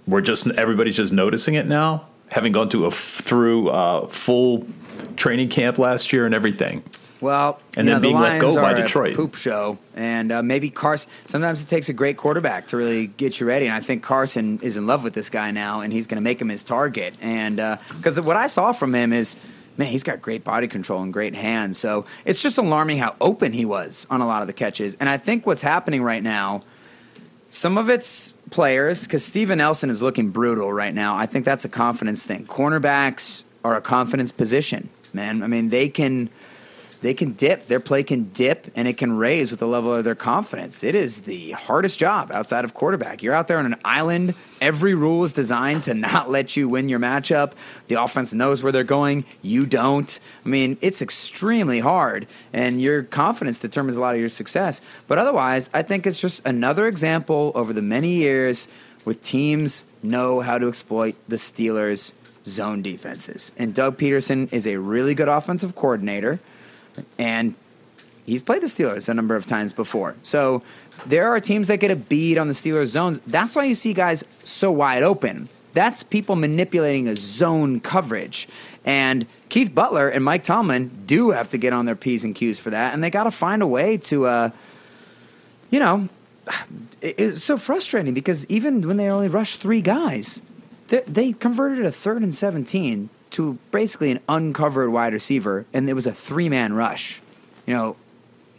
[0.07, 4.67] we're just everybody's just noticing it now, having gone to a through uh, full
[5.17, 6.83] training camp last year and everything.
[7.23, 9.15] Well, And then know, being the let go Lions by Detroit.
[9.15, 11.09] poop show, and uh, maybe Carson.
[11.25, 14.59] Sometimes it takes a great quarterback to really get you ready, and I think Carson
[14.61, 17.15] is in love with this guy now, and he's going to make him his target.
[17.21, 17.57] And
[17.97, 19.37] because what I saw from him is,
[19.77, 21.79] man, he's got great body control and great hands.
[21.79, 24.97] So it's just alarming how open he was on a lot of the catches.
[24.97, 26.63] And I think what's happening right now.
[27.51, 31.17] Some of it's players because Steven Nelson is looking brutal right now.
[31.17, 32.47] I think that's a confidence thing.
[32.47, 35.43] Cornerbacks are a confidence position, man.
[35.43, 36.31] I mean, they can
[37.03, 37.67] they can dip.
[37.67, 40.83] Their play can dip and it can raise with the level of their confidence.
[40.83, 43.23] It is the hardest job outside of quarterback.
[43.23, 44.35] You're out there on an island.
[44.61, 47.53] Every rule is designed to not let you win your matchup.
[47.89, 49.25] The offense knows where they're going.
[49.43, 50.19] You don't.
[50.45, 54.81] I mean, it's extremely hard, and your confidence determines a lot of your success.
[55.09, 58.69] But otherwise, I think it's just another example over the many years
[59.05, 62.13] with teams know how to exploit the Steelers'
[62.47, 63.51] zone defenses.
[63.57, 66.39] And Doug Pederson is a really good offensive coordinator
[67.19, 67.55] and
[68.27, 70.15] he's played the Steelers a number of times before.
[70.23, 70.63] So
[71.07, 73.21] there are teams that get a bead on the Steelers zones.
[73.27, 75.49] That's why you see guys so wide open.
[75.73, 78.49] That's people manipulating a zone coverage.
[78.85, 82.59] And Keith Butler and Mike Tomlin do have to get on their P's and Q's
[82.59, 82.93] for that.
[82.93, 84.51] And they got to find a way to, uh,
[85.71, 86.09] you know,
[87.01, 90.43] it's so frustrating because even when they only rushed three guys,
[90.89, 95.95] they, they converted a third and 17 to basically an uncovered wide receiver, and it
[95.95, 97.21] was a three man rush.
[97.67, 97.97] You know,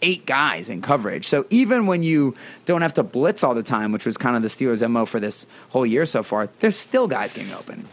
[0.01, 1.27] eight guys in coverage.
[1.27, 4.41] So even when you don't have to blitz all the time, which was kind of
[4.41, 7.88] the Steelers' MO for this whole year so far, there's still guys getting open.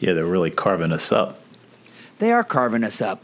[0.00, 1.40] Yeah, they're really carving us up.
[2.18, 3.22] They are carving us up.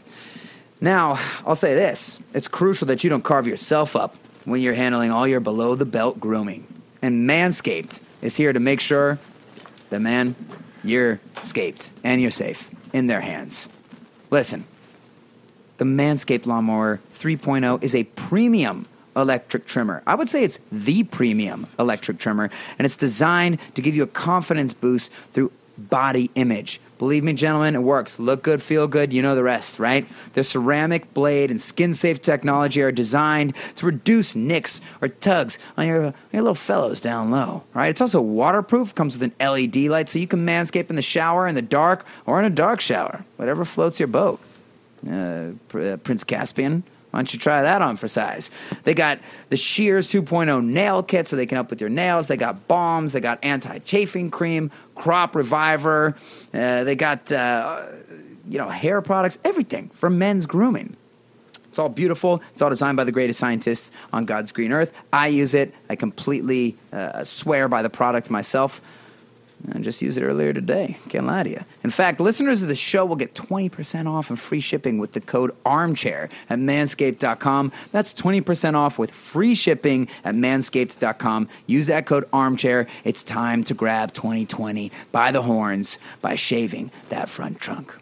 [0.79, 5.11] Now, I'll say this it's crucial that you don't carve yourself up when you're handling
[5.11, 6.67] all your below the belt grooming.
[7.01, 9.19] And Manscaped is here to make sure
[9.89, 10.35] that, man,
[10.83, 13.69] you're scaped and you're safe in their hands.
[14.29, 14.65] Listen,
[15.77, 18.85] the Manscaped Lawnmower 3.0 is a premium
[19.15, 20.03] electric trimmer.
[20.05, 24.07] I would say it's the premium electric trimmer, and it's designed to give you a
[24.07, 26.79] confidence boost through body image.
[26.97, 28.17] Believe me, gentlemen, it works.
[28.17, 30.07] Look good, feel good, you know the rest, right?
[30.33, 35.87] The ceramic blade and skin safe technology are designed to reduce nicks or tugs on
[35.87, 37.89] your, your little fellows down low, right?
[37.89, 41.47] It's also waterproof, comes with an LED light so you can manscape in the shower,
[41.47, 44.39] in the dark, or in a dark shower, whatever floats your boat.
[45.07, 46.83] Uh, uh, Prince Caspian.
[47.11, 48.51] Why don't you try that on for size?
[48.83, 52.27] They got the Shears 2.0 nail kit so they can help with your nails.
[52.27, 53.13] They got bombs.
[53.13, 56.15] They got anti chafing cream, crop reviver.
[56.53, 57.85] Uh, they got, uh,
[58.47, 60.97] you know, hair products, everything for men's grooming.
[61.69, 62.41] It's all beautiful.
[62.53, 64.91] It's all designed by the greatest scientists on God's green earth.
[65.13, 65.75] I use it.
[65.89, 68.81] I completely uh, swear by the product myself.
[69.73, 70.97] I just used it earlier today.
[71.09, 71.65] Can't lie to you.
[71.83, 75.19] In fact, listeners of the show will get 20% off and free shipping with the
[75.19, 77.71] code armchair at manscaped.com.
[77.91, 81.49] That's 20% off with free shipping at manscaped.com.
[81.65, 82.87] Use that code armchair.
[83.03, 87.95] It's time to grab 2020 by the horns by shaving that front trunk.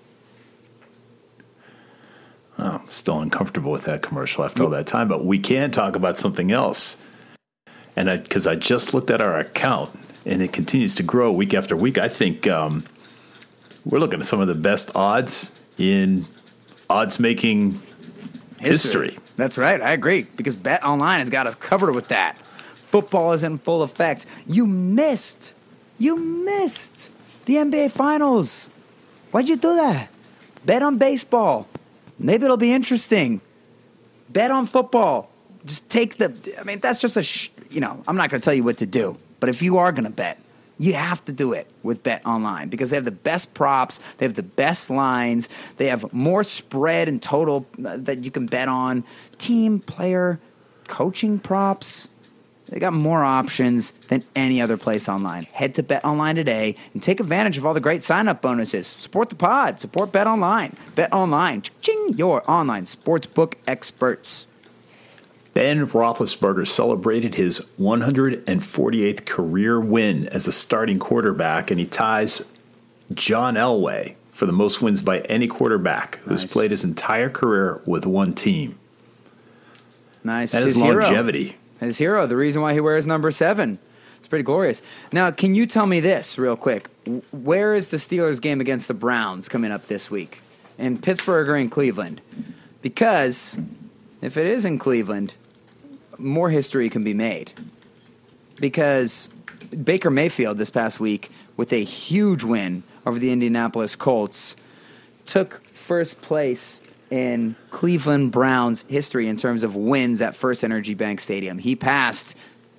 [2.57, 5.95] Oh, I'm still uncomfortable with that commercial after all that time, but we can talk
[5.95, 7.01] about something else.
[7.97, 11.75] And because I, just looked at our account and it continues to grow week after
[11.75, 12.85] week, I think um,
[13.85, 16.25] we're looking at some of the best odds in
[16.89, 17.81] odds making
[18.59, 19.17] history.
[19.35, 19.81] That's right.
[19.81, 22.37] I agree because Bet Online has got us covered with that.
[22.83, 24.25] Football is in full effect.
[24.47, 25.53] You missed.
[25.97, 27.11] You missed
[27.45, 28.69] the NBA Finals.
[29.31, 30.09] Why'd you do that?
[30.65, 31.67] Bet on baseball.
[32.17, 33.41] Maybe it'll be interesting.
[34.29, 35.29] Bet on football.
[35.65, 36.33] Just take the.
[36.59, 37.23] I mean, that's just a.
[37.23, 39.77] Sh- you know, I'm not going to tell you what to do, but if you
[39.77, 40.39] are going to bet,
[40.79, 44.25] you have to do it with Bet Online because they have the best props, they
[44.25, 48.67] have the best lines, they have more spread and total uh, that you can bet
[48.67, 49.03] on,
[49.37, 50.39] team, player,
[50.87, 52.07] coaching props.
[52.69, 55.43] They got more options than any other place online.
[55.43, 58.87] Head to Bet Online today and take advantage of all the great sign-up bonuses.
[58.97, 59.79] Support the pod.
[59.79, 60.75] Support Bet Online.
[60.95, 61.61] Bet Online.
[61.81, 64.47] Ching, your online sportsbook experts.
[65.55, 72.41] Ben Roethlisberger celebrated his 148th career win as a starting quarterback, and he ties
[73.13, 78.05] John Elway for the most wins by any quarterback who's played his entire career with
[78.05, 78.77] one team.
[80.25, 80.51] Nice.
[80.51, 81.01] That is His hero.
[81.01, 81.55] longevity.
[81.79, 83.79] His hero, the reason why he wears number seven.
[84.17, 84.81] It's pretty glorious.
[85.13, 86.89] Now, can you tell me this real quick?
[87.31, 90.41] Where is the Steelers game against the Browns coming up this week?
[90.77, 92.19] In Pittsburgh or in Cleveland?
[92.81, 93.57] Because
[94.21, 95.35] if it is in Cleveland,
[96.17, 97.51] more history can be made.
[98.59, 99.27] Because
[99.83, 104.55] Baker Mayfield this past week, with a huge win over the Indianapolis Colts,
[105.25, 111.19] took first place in Cleveland Browns history in terms of wins at First Energy Bank
[111.21, 111.57] Stadium.
[111.57, 112.35] He passed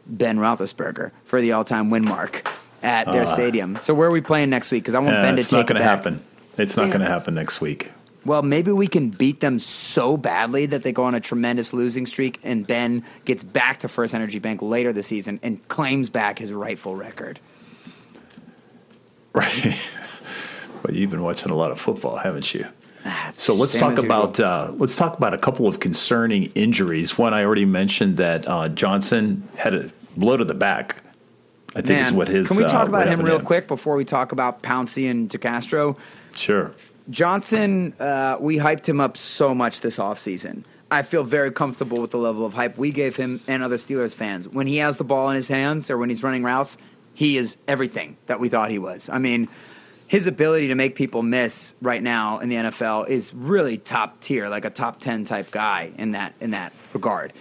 [0.07, 2.49] Ben Roethlisberger for the all-time win mark
[2.83, 3.77] at their stadium.
[3.81, 4.83] So where are we playing next week?
[4.85, 5.97] Because I want Uh, Ben to it's take not going it to back.
[5.97, 6.25] happen.
[6.59, 7.91] It's not Damn going to happen next week.
[8.27, 12.07] Well, maybe we can beat them so badly that they go on a tremendous losing
[12.07, 16.41] streak, and Ben gets back to First Energy Bank later this season and claims back
[16.41, 17.39] his rightful record.
[19.33, 19.93] Right.
[20.83, 22.67] but you've been watching a lot of football, haven't you?
[23.05, 27.17] Ah, So let's talk about uh, let's talk about a couple of concerning injuries.
[27.17, 30.97] One I already mentioned that uh, Johnson had a blow to the back.
[31.77, 32.49] I think is Man, what his.
[32.49, 33.45] Can we uh, talk about him real him.
[33.45, 35.97] quick before we talk about Pouncey and DeCastro?
[36.35, 36.73] Sure.
[37.09, 40.65] Johnson, uh, we hyped him up so much this offseason.
[40.91, 44.15] I feel very comfortable with the level of hype we gave him and other Steelers
[44.15, 44.49] fans.
[44.49, 46.79] When he has the ball in his hands or when he's running routes,
[47.13, 49.09] he is everything that we thought he was.
[49.09, 49.49] I mean,
[50.07, 54.49] his ability to make people miss right now in the NFL is really top tier,
[54.49, 57.33] like a top 10 type guy in that in that regard.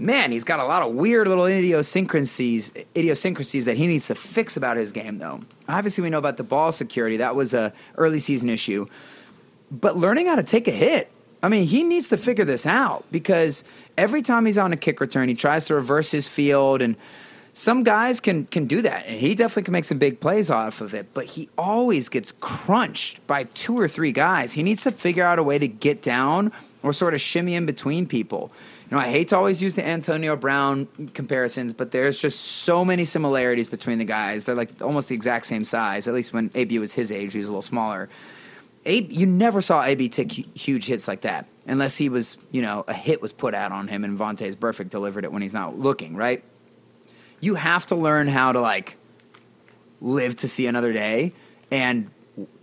[0.00, 4.56] Man, he's got a lot of weird little idiosyncrasies, idiosyncrasies that he needs to fix
[4.56, 5.40] about his game, though.
[5.68, 8.86] Obviously, we know about the ball security; that was a early season issue.
[9.72, 11.10] But learning how to take a hit,
[11.42, 13.64] I mean, he needs to figure this out because
[13.96, 16.96] every time he's on a kick return, he tries to reverse his field, and
[17.52, 20.80] some guys can can do that, and he definitely can make some big plays off
[20.80, 21.12] of it.
[21.12, 24.52] But he always gets crunched by two or three guys.
[24.52, 26.52] He needs to figure out a way to get down
[26.84, 28.52] or sort of shimmy in between people.
[28.90, 32.86] You know, I hate to always use the Antonio Brown comparisons, but there's just so
[32.86, 34.46] many similarities between the guys.
[34.46, 36.08] They're like almost the exact same size.
[36.08, 38.08] At least when AB was his age, he was a little smaller.
[38.86, 42.84] AB, you never saw AB take huge hits like that unless he was, you know,
[42.88, 45.78] a hit was put out on him and Vontaze Burfict delivered it when he's not
[45.78, 46.42] looking, right?
[47.40, 48.96] You have to learn how to like
[50.00, 51.34] live to see another day
[51.70, 52.10] and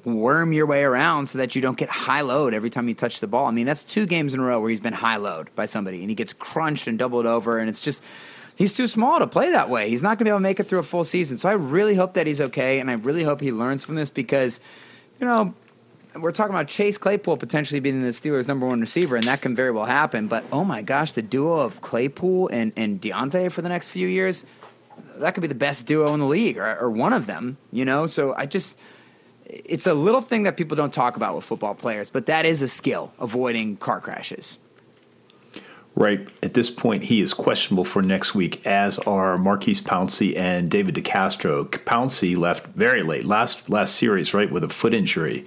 [0.04, 3.20] worm your way around so that you don't get high load every time you touch
[3.20, 3.48] the ball.
[3.48, 6.02] I mean, that's two games in a row where he's been high load by somebody
[6.02, 8.04] and he gets crunched and doubled over and it's just
[8.56, 9.90] he's too small to play that way.
[9.90, 11.38] He's not going to be able to make it through a full season.
[11.38, 14.10] So I really hope that he's okay, and I really hope he learns from this
[14.10, 14.60] because,
[15.20, 15.54] you know,
[16.20, 19.56] we're talking about Chase Claypool potentially being the Steelers' number one receiver, and that can
[19.56, 20.28] very well happen.
[20.28, 24.08] But oh my gosh, the duo of Claypool and, and Diontae for the next few
[24.08, 24.46] years,
[25.18, 27.84] that could be the best duo in the league, or, or one of them, you
[27.84, 28.08] know?
[28.08, 28.80] So I just,
[29.46, 32.62] it's a little thing that people don't talk about with football players, but that is
[32.62, 34.58] a skill, avoiding car crashes.
[35.96, 36.28] Right.
[36.44, 40.96] At this point, he is questionable for next week, as are Maurkice Pouncey and David
[40.96, 41.68] DeCastro.
[41.70, 45.46] Pouncey left very late, last last series, right, with a foot injury.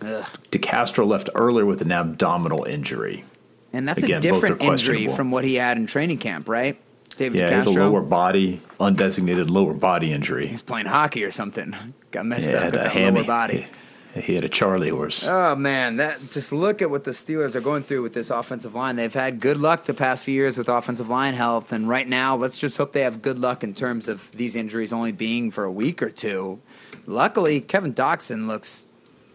[0.00, 0.24] Ugh.
[0.50, 3.24] DeCastro left earlier with an abdominal injury.
[3.72, 6.80] And that's Again, a different injury from what he had in training camp, right?
[7.18, 10.46] David Yeah, he has a lower body, undesignated lower body injury.
[10.46, 11.74] He's playing hockey or something.
[12.10, 13.20] Got messed Yeah, up with a that hammy.
[13.20, 13.66] lower body.
[14.14, 15.26] He, he had a Charlie horse.
[15.26, 18.74] Oh man, that just look at what the Steelers are going through with this offensive
[18.74, 18.96] line.
[18.96, 22.36] They've had good luck the past few years with offensive line health, and right now,
[22.36, 25.64] let's just hope they have good luck in terms of these injuries only being for
[25.64, 26.60] a week or two.
[27.06, 28.92] Luckily, Kevin Dotson looks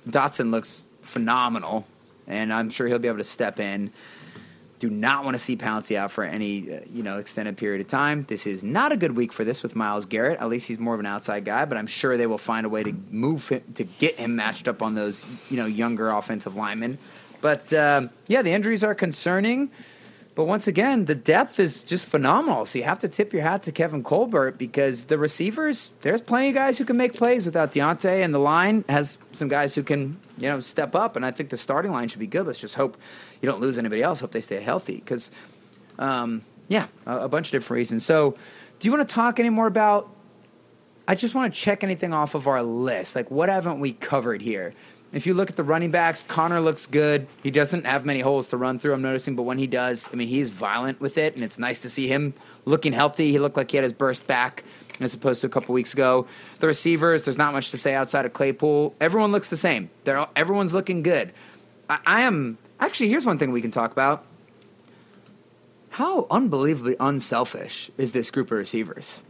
[0.07, 1.87] Dotson looks phenomenal,
[2.27, 3.91] and I'm sure he'll be able to step in.
[4.79, 7.87] Do not want to see Pouncey out for any uh, you know extended period of
[7.87, 8.25] time.
[8.27, 10.39] This is not a good week for this with Myles Garrett.
[10.39, 12.69] At least he's more of an outside guy, but I'm sure they will find a
[12.69, 16.55] way to move him, to get him matched up on those you know younger offensive
[16.55, 16.97] linemen.
[17.41, 19.71] But um, yeah, the injuries are concerning.
[20.37, 22.65] But once again, the depth is just phenomenal.
[22.65, 26.49] So you have to tip your hat to Kevin Colbert because the receivers, there's plenty
[26.49, 29.81] of guys who can make plays without Diontae, and the line has some guys who
[29.81, 31.15] can, you know, step up.
[31.15, 32.45] And I think the starting line should be good.
[32.45, 32.97] Let's just hope
[33.41, 34.19] you don't lose anybody else.
[34.19, 35.31] Hope they stay healthy because,
[35.99, 38.05] um, yeah, a, a bunch of different reasons.
[38.05, 38.37] So,
[38.79, 40.09] do you want to talk any more about?
[41.07, 43.15] I just want to check anything off of our list.
[43.15, 44.73] Like, what haven't we covered here?
[45.13, 47.27] If you look at the running backs, Connor looks good.
[47.41, 50.17] He doesn't have many holes to run through, I'm noticing, but when he does, I
[50.17, 52.33] mean, he's violent with it, and it's nice to see him
[52.65, 53.31] looking healthy.
[53.31, 54.65] He looked like he had his burst back
[54.99, 56.27] as opposed to a couple weeks ago.
[56.59, 58.95] The receivers, there's not much to say outside of Claypool.
[58.99, 59.89] Everyone looks the same.
[60.03, 61.31] They're all, everyone's looking good.
[61.89, 63.09] I, I am actually.
[63.09, 64.25] Here's one thing we can talk about.
[65.89, 69.23] How unbelievably unselfish is this group of receivers?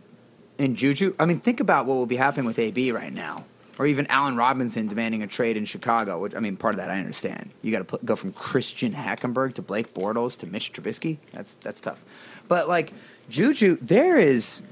[0.57, 1.15] in Juju.
[1.19, 3.45] I mean, think about what will be happening with AB right now,
[3.77, 6.19] or even Allen Robinson demanding a trade in Chicago.
[6.19, 7.51] Which I mean, part of that I understand.
[7.61, 11.17] You got to go from Christian Hackenberg to Blake Bortles to Mitch Trubisky.
[11.31, 12.03] That's that's tough.
[12.47, 12.93] But like
[13.29, 14.63] Juju, there is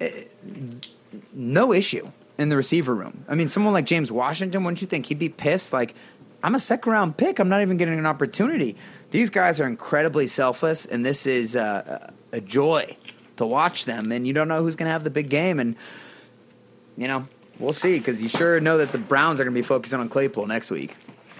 [0.00, 0.24] eh,
[1.32, 3.24] no issue in the receiver room.
[3.28, 5.72] I mean, someone like James Washington, wouldn't you think he'd be pissed?
[5.72, 5.94] Like,
[6.42, 7.38] I'm a second round pick.
[7.38, 8.76] I'm not even getting an opportunity.
[9.10, 12.96] These guys are incredibly selfless, and this is uh, a joy
[13.36, 14.12] to watch them.
[14.12, 15.58] And you don't know who's going to have the big game.
[15.60, 15.76] And,
[16.96, 17.26] you know,
[17.58, 20.08] we'll see because you sure know that the Browns are going to be focusing on
[20.08, 20.96] Claypool next week.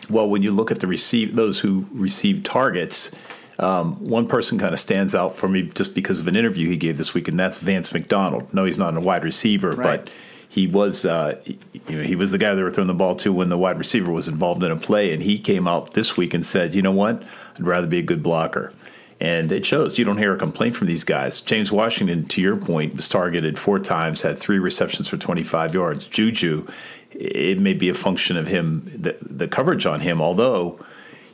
[0.08, 3.10] Well, when you look at the receive those who receive targets,
[3.58, 6.76] um, one person kind of stands out for me just because of an interview he
[6.76, 8.52] gave this week, and that's Vance McDonald.
[8.54, 10.04] No, he's not a wide receiver, Right.
[10.04, 10.10] but
[10.56, 11.58] he was uh, you
[11.98, 14.10] know, he was the guy they were throwing the ball to when the wide receiver
[14.10, 16.92] was involved in a play, and he came out this week and said, "You know
[16.92, 17.22] what?
[17.56, 18.72] I'd rather be a good blocker."
[19.20, 19.98] And it shows.
[19.98, 21.42] You don't hear a complaint from these guys.
[21.42, 26.06] James Washington, to your point, was targeted four times, had three receptions for 25 yards.
[26.06, 26.66] Juju,
[27.10, 30.82] it may be a function of him, the, the coverage on him, although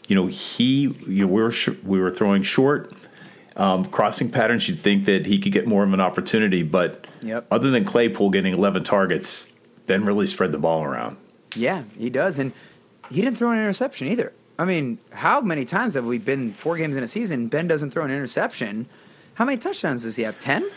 [0.08, 2.92] you know, he you know, we were sh- we were throwing short
[3.56, 4.68] um, crossing patterns.
[4.68, 7.46] You'd think that he could get more of an opportunity, but Yep.
[7.50, 9.52] other than Claypool getting 11 targets,
[9.86, 11.16] Ben really spread the ball around.
[11.54, 12.38] Yeah, he does.
[12.38, 12.52] And
[13.10, 14.32] he didn't throw an interception either.
[14.58, 17.48] I mean, how many times have we been four games in a season?
[17.48, 18.86] Ben doesn't throw an interception.
[19.34, 20.38] How many touchdowns does he have?
[20.38, 20.68] 10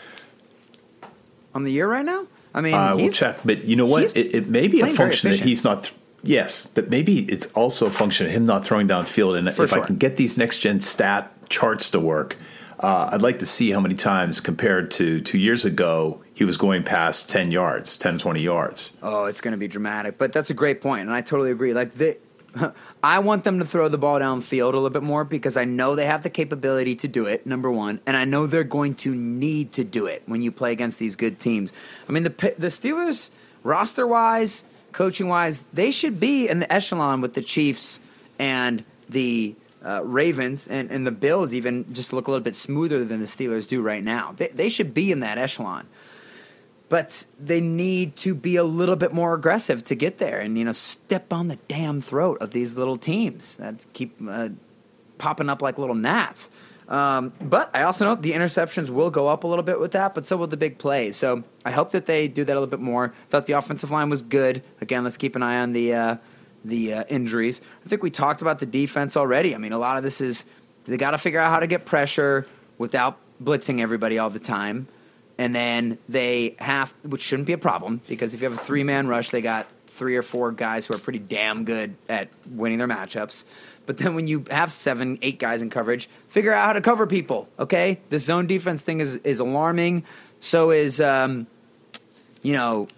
[1.54, 2.26] on the year right now?
[2.54, 4.16] I mean, uh, I will check, but you know what?
[4.16, 5.84] It, it may be a function that he's not.
[5.84, 9.36] Th- yes, but maybe it's also a function of him not throwing downfield.
[9.38, 12.36] And For if I can get these next gen stat charts to work,
[12.80, 16.56] uh, I'd like to see how many times compared to two years ago he was
[16.56, 18.96] going past 10 yards, 10, 20 yards.
[19.02, 20.18] Oh, it's going to be dramatic.
[20.18, 21.72] But that's a great point, and I totally agree.
[21.72, 22.18] Like they,
[23.02, 25.94] I want them to throw the ball downfield a little bit more because I know
[25.94, 27.46] they have the capability to do it.
[27.46, 30.72] Number one, and I know they're going to need to do it when you play
[30.72, 31.72] against these good teams.
[32.08, 33.30] I mean, the the Steelers
[33.62, 38.00] roster wise, coaching wise, they should be in the echelon with the Chiefs
[38.38, 39.54] and the.
[39.86, 43.26] Uh, Ravens and, and the Bills even just look a little bit smoother than the
[43.26, 44.34] Steelers do right now.
[44.36, 45.86] They, they should be in that echelon.
[46.88, 50.64] But they need to be a little bit more aggressive to get there and you
[50.64, 54.50] know step on the damn throat of these little teams that keep uh,
[55.18, 56.50] popping up like little gnats.
[56.88, 60.14] Um, but i also know the interceptions will go up a little bit with that
[60.14, 61.16] but so will the big plays.
[61.16, 63.14] So i hope that they do that a little bit more.
[63.30, 64.62] Thought the offensive line was good.
[64.80, 66.16] Again let's keep an eye on the uh,
[66.68, 69.96] the uh, injuries i think we talked about the defense already i mean a lot
[69.96, 70.44] of this is
[70.86, 72.46] they got to figure out how to get pressure
[72.78, 74.86] without blitzing everybody all the time,
[75.38, 78.84] and then they have, which shouldn't be a problem because if you have a three
[78.84, 82.78] man rush, they got three or four guys who are pretty damn good at winning
[82.78, 83.44] their matchups.
[83.86, 87.06] But then when you have seven, eight guys in coverage, figure out how to cover
[87.06, 87.48] people.
[87.58, 90.04] Okay, this zone defense thing is is alarming.
[90.40, 91.46] So is um,
[92.42, 92.88] you know,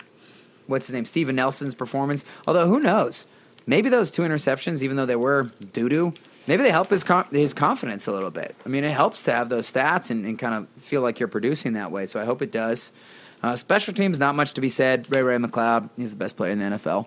[0.67, 2.25] what's his name, Steven Nelson's performance.
[2.47, 3.27] Although who knows,
[3.69, 6.15] maybe those two interceptions, even though they were doo doo,
[6.49, 8.57] maybe they help his com- his confidence a little bit.
[8.67, 11.29] I mean, it helps to have those stats and, and kind of feel like you're
[11.29, 12.07] producing that way.
[12.07, 12.93] So I hope it does.
[13.41, 15.09] Uh, special teams, not much to be said.
[15.13, 17.07] Ray Ray McCloud, he's the best player in the NFL.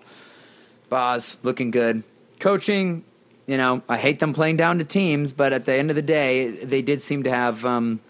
[0.88, 2.04] Boz looking good.
[2.38, 3.04] Coaching,
[3.46, 6.02] you know, I hate them playing down to teams, but at the end of the
[6.02, 8.00] day, they did seem to have, um,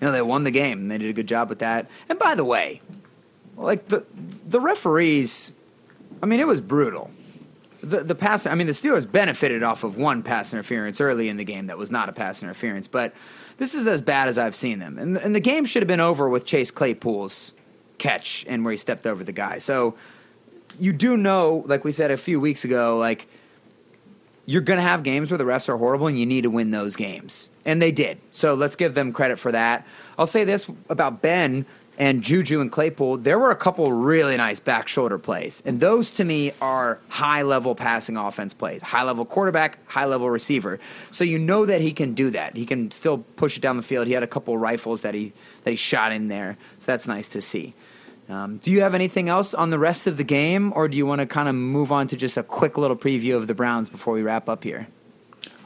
[0.00, 0.88] you know, they won the game.
[0.88, 1.90] They did a good job with that.
[2.08, 2.80] And by the way,
[3.56, 4.06] like the
[4.46, 5.52] the referees,
[6.22, 7.10] I mean, it was brutal.
[7.80, 11.36] The the pass, I mean, the Steelers benefited off of one pass interference early in
[11.36, 13.14] the game that was not a pass interference, but
[13.58, 14.98] this is as bad as I've seen them.
[14.98, 17.54] And and the game should have been over with Chase Claypool's
[17.98, 19.58] catch and where he stepped over the guy.
[19.58, 19.94] So
[20.78, 23.28] you do know, like we said a few weeks ago, like
[24.46, 26.70] you're going to have games where the refs are horrible and you need to win
[26.70, 27.50] those games.
[27.66, 28.18] And they did.
[28.30, 29.86] So let's give them credit for that.
[30.18, 31.66] I'll say this about Ben
[31.98, 33.18] and Juju and Claypool.
[33.18, 35.62] There were a couple really nice back shoulder plays.
[35.66, 38.80] And those to me are high level passing offense plays.
[38.82, 40.78] High level quarterback, high level receiver.
[41.10, 42.56] So you know that he can do that.
[42.56, 44.06] He can still push it down the field.
[44.06, 45.32] He had a couple rifles that he
[45.64, 46.56] that he shot in there.
[46.78, 47.74] So that's nice to see.
[48.28, 51.06] Um, do you have anything else on the rest of the game, or do you
[51.06, 53.88] want to kind of move on to just a quick little preview of the Browns
[53.88, 54.86] before we wrap up here?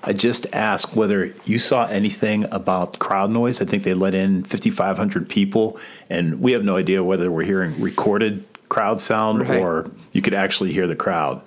[0.04, 3.62] I just asked whether you saw anything about crowd noise.
[3.62, 5.78] I think they let in 5,500 people,
[6.10, 9.60] and we have no idea whether we're hearing recorded crowd sound Right.
[9.60, 11.42] or you could actually hear the crowd.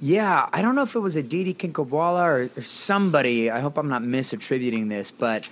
[0.00, 3.50] Yeah, I don't know if it was a Didi Kinkawala or, or somebody.
[3.50, 5.46] I hope I'm not misattributing this, but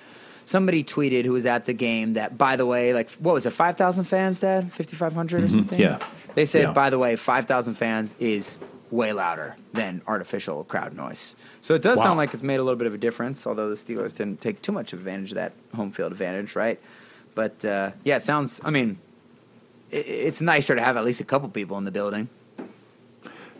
[0.45, 3.51] somebody tweeted who was at the game that, by the way, like what was it,
[3.53, 5.55] five thousand fans, Dad, fifty five hundred or mm-hmm.
[5.57, 5.79] something?
[5.81, 5.99] yeah.
[6.35, 6.73] They said, Yeah.
[6.73, 8.59] by the way, five thousand fans is
[8.91, 11.37] way louder than artificial crowd noise.
[11.61, 12.05] So it does Wow.
[12.05, 13.47] sound like it's made a little bit of a difference.
[13.47, 16.81] Although the Steelers didn't take too much advantage of that home field advantage, right?
[17.35, 18.61] But uh, yeah, it sounds.
[18.65, 18.99] I mean,
[19.93, 22.29] i it's nicer to have at least a couple people in the building.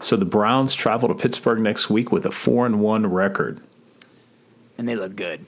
[0.01, 3.61] So the Browns travel to Pittsburgh next week with a four and one record.
[4.79, 5.45] and they look good.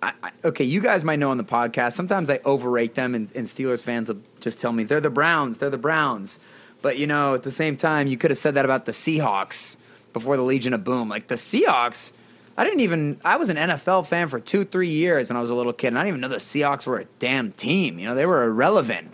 [0.00, 1.94] I, I, okay, you guys might know on the podcast.
[1.94, 5.58] Sometimes I overrate them, and, and Steelers fans will just tell me they're the Browns.
[5.58, 6.38] They're the Browns.
[6.82, 9.76] But you know, at the same time, you could have said that about the Seahawks
[10.12, 11.08] before the Legion of Boom.
[11.08, 12.12] Like the Seahawks,
[12.56, 13.18] I didn't even.
[13.24, 15.88] I was an NFL fan for two, three years when I was a little kid,
[15.88, 17.98] and I didn't even know the Seahawks were a damn team.
[17.98, 19.12] You know, they were irrelevant.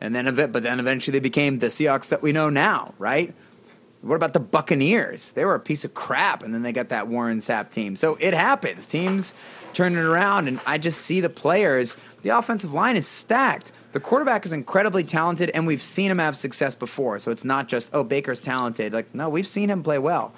[0.00, 3.34] And then, but then eventually they became the Seahawks that we know now, right?
[4.02, 5.32] What about the Buccaneers?
[5.32, 7.96] They were a piece of crap, and then they got that Warren Sapp team.
[7.96, 8.86] So it happens.
[8.86, 9.34] Teams
[9.72, 11.96] turn it around, and I just see the players.
[12.22, 13.72] The offensive line is stacked.
[13.96, 17.18] The quarterback is incredibly talented, and we've seen him have success before.
[17.18, 18.92] So it's not just, oh, Baker's talented.
[18.92, 20.34] Like, no, we've seen him play well.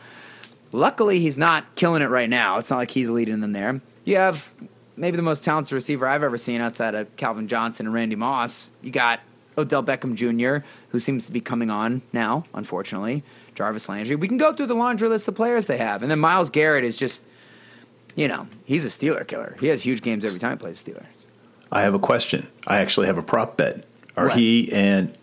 [0.70, 2.58] Luckily, he's not killing it right now.
[2.58, 3.80] It's not like he's leading them there.
[4.04, 4.48] You have
[4.96, 8.70] maybe the most talented receiver I've ever seen outside of Calvin Johnson and Randy Moss.
[8.80, 9.18] You got
[9.58, 13.24] Odell Beckham Jr., who seems to be coming on now, unfortunately.
[13.56, 14.14] Jarvis Landry.
[14.14, 16.02] We can go through the laundry list of players they have.
[16.02, 17.24] And then Myles Garrett is just,
[18.14, 19.56] you know, he's a Steeler killer.
[19.58, 21.17] He has huge games every time he plays Steelers.
[21.70, 22.48] I have a question.
[22.66, 23.84] I actually have a prop bet.
[24.16, 24.38] Are What?
[24.38, 25.16] he and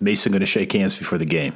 [0.00, 1.54] Mason going to shake hands before the game?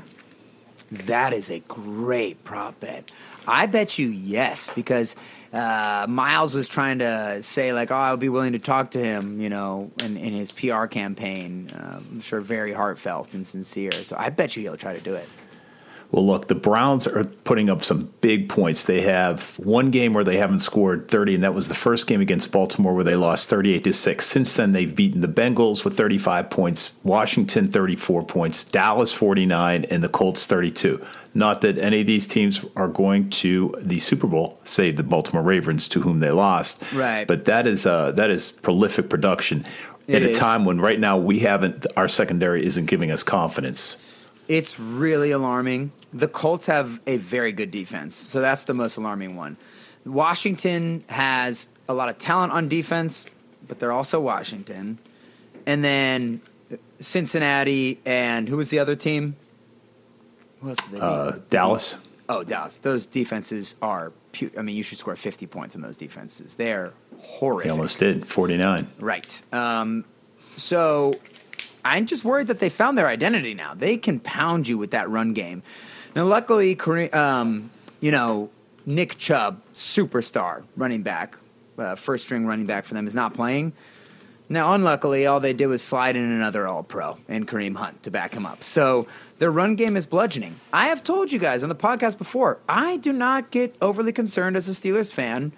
[0.90, 3.10] That is a great prop bet.
[3.46, 5.16] I bet you yes, because
[5.52, 9.40] uh, Myles was trying to say like, "Oh, I'll be willing to talk to him,"
[9.40, 11.70] you know, in, in his PR campaign.
[11.70, 13.92] Uh, I'm sure very heartfelt and sincere.
[14.04, 15.28] So I bet you he'll try to do it.
[16.10, 18.84] Well, look, the Browns are putting up some big points.
[18.84, 22.20] They have one game where they haven't scored 30, and that was the first game
[22.20, 24.26] against Baltimore where they lost 38 to 6.
[24.26, 30.02] Since then, they've beaten the Bengals with 35 points, Washington 34 points, Dallas 49, and
[30.02, 31.04] the Colts 32.
[31.34, 35.42] Not that any of these teams are going to the Super Bowl, save the Baltimore
[35.42, 36.84] Ravens, to whom they lost.
[36.92, 37.26] Right.
[37.26, 39.66] But that is uh, that is prolific production
[40.06, 43.96] It at a time when right now we haven't our secondary isn't giving us confidence.
[44.48, 45.92] It's really alarming.
[46.12, 49.56] The Colts have a very good defense, so that's the most alarming one.
[50.04, 53.26] Washington has a lot of talent on defense,
[53.66, 54.98] but they're also Washington.
[55.66, 56.40] And then
[57.00, 59.36] Cincinnati and who was the other team?
[60.60, 61.02] Who else did they beat?
[61.02, 61.98] Uh, Dallas.
[62.28, 62.78] Oh, Dallas.
[62.78, 64.12] Those defenses are.
[64.32, 66.56] Pu- I mean, you should score 50 points in those defenses.
[66.56, 67.64] They're horrific.
[67.64, 68.86] They almost did 49.
[68.98, 69.42] Right.
[69.52, 70.04] Um,
[70.56, 71.14] so
[71.84, 73.74] I'm just worried that they found their identity now.
[73.74, 75.62] They can pound you with that run game.
[76.16, 76.78] Now, luckily,
[77.12, 77.70] um,
[78.00, 78.50] you know,
[78.86, 81.36] Nick Chubb, superstar running back,
[81.78, 83.72] uh, first string running back for them, is not playing.
[84.48, 88.10] Now, unluckily, all they did was slide in another All Pro and Kareem Hunt to
[88.10, 88.62] back him up.
[88.62, 89.06] So
[89.38, 90.60] their run game is bludgeoning.
[90.72, 94.54] I have told you guys on the podcast before, I do not get overly concerned
[94.54, 95.52] as a Steelers fan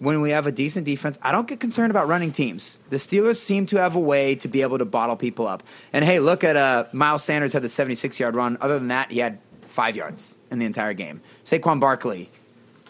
[0.00, 1.18] when we have a decent defense.
[1.22, 2.78] I don't get concerned about running teams.
[2.88, 5.62] The Steelers seem to have a way to be able to bottle people up.
[5.92, 8.56] And hey, look at uh, Miles Sanders had the 76 yard run.
[8.60, 11.20] Other than that, he had five yards in the entire game.
[11.44, 12.30] Saquon Barkley,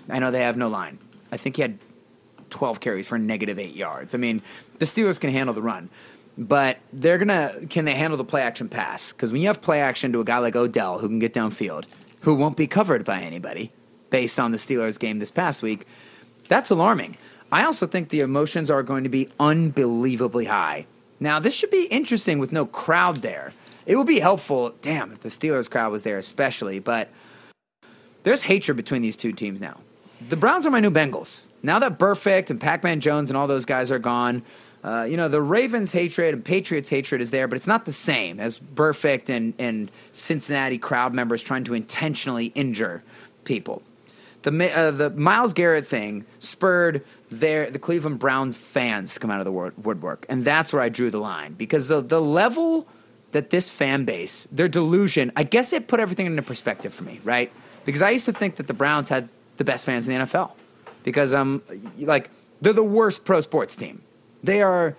[0.09, 0.99] I know they have no line.
[1.33, 1.79] I think he had
[2.51, 4.15] 12 carries for negative eight yards.
[4.15, 4.41] I mean,
[4.79, 5.91] the Steelers can handle the run,
[6.39, 9.13] but they're gonna can they handle the play action pass?
[9.13, 11.85] Because when you have play action to a guy like Odell who can get downfield,
[12.21, 13.73] who won't be covered by anybody,
[14.11, 15.87] based on the Steelers game this past week,
[16.51, 17.17] that's alarming.
[17.53, 20.87] I also think the emotions are going to be unbelievably high.
[21.21, 23.53] Now, this should be interesting with no crowd there.
[23.87, 27.09] It would be helpful, damn, if the Steelers crowd was there, especially, but
[28.25, 29.79] there's hatred between these two teams now.
[30.29, 31.45] The Browns are my new Bengals.
[31.63, 34.43] Now that Burfict and Pac Man Jones and all those guys are gone,
[34.83, 37.93] uh, you know, the Ravens' hatred and Patriots' hatred is there, but it's not the
[37.93, 43.03] same as Burfict and, and Cincinnati crowd members trying to intentionally injure
[43.45, 43.83] people.
[44.43, 49.41] The, uh, the Myles Garrett thing spurred their, the Cleveland Browns fans to come out
[49.41, 50.25] of the woodwork.
[50.29, 52.89] And that's where I drew the line because the, the level
[53.33, 57.21] that this fan base, their delusion, I guess it put everything into perspective for me,
[57.23, 57.53] right?
[57.85, 60.53] Because I used to think that the Browns had the best fans in the NFL
[61.05, 61.63] because um
[61.99, 62.31] like
[62.61, 64.03] they're the worst pro sports team.
[64.43, 64.97] They are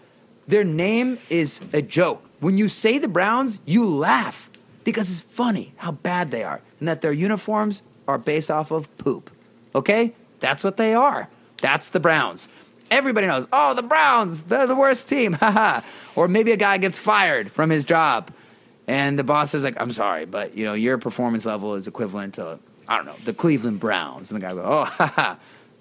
[0.48, 2.24] their name is a joke.
[2.40, 4.50] When you say the Browns, you laugh
[4.84, 8.96] because it's funny how bad they are and that their uniforms are based off of
[8.98, 9.30] poop.
[9.74, 10.14] Okay?
[10.40, 11.30] That's what they are.
[11.58, 12.50] That's the Browns.
[12.90, 15.34] Everybody knows, oh, the Browns, they're the worst team.
[15.40, 15.82] Haha.
[16.16, 18.32] or maybe a guy gets fired from his job
[18.88, 22.36] and the boss is like, I'm sorry, but you know, your performance level is equivalent
[22.36, 24.32] to I don't know, the Cleveland Browns.
[24.32, 25.36] And the guy goes, Oh, haha.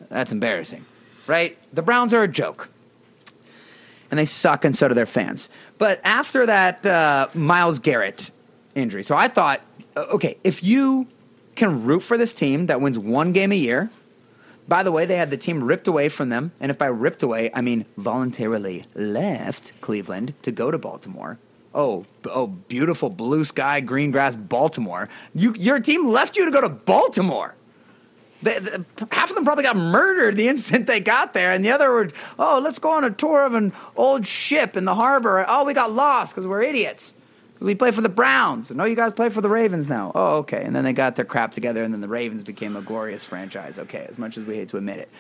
[0.09, 0.87] That's embarrassing,
[1.27, 1.59] right?
[1.75, 2.71] The Browns are a joke.
[4.11, 5.49] And they suck, and so do their fans.
[5.79, 8.31] But after that uh, Myles Garrett
[8.75, 9.61] injury, so I thought,
[9.97, 11.07] uh, okay, if you
[11.61, 13.91] can root for this team that wins one game a year,
[14.67, 16.53] by the way, they had the team ripped away from them.
[16.59, 21.39] And if by ripped away, I mean voluntarily left Cleveland to go to Baltimore.
[21.75, 25.09] Oh, oh, beautiful blue sky, green grass, Baltimore.
[25.35, 27.55] You, your team left you to go to Baltimore.
[28.43, 31.71] They, the, half of them probably got murdered the instant they got there, and the
[31.71, 35.45] other were, oh, let's go on a tour of an old ship in the harbor.
[35.47, 37.15] Oh, we got lost because we're idiots.
[37.61, 38.71] We play for the Browns.
[38.71, 40.13] No, you guys play for the Ravens now.
[40.15, 40.65] Oh, okay.
[40.65, 43.79] And then they got their crap together, and then the Ravens became a glorious franchise.
[43.79, 45.11] Okay, as much as we hate to admit it.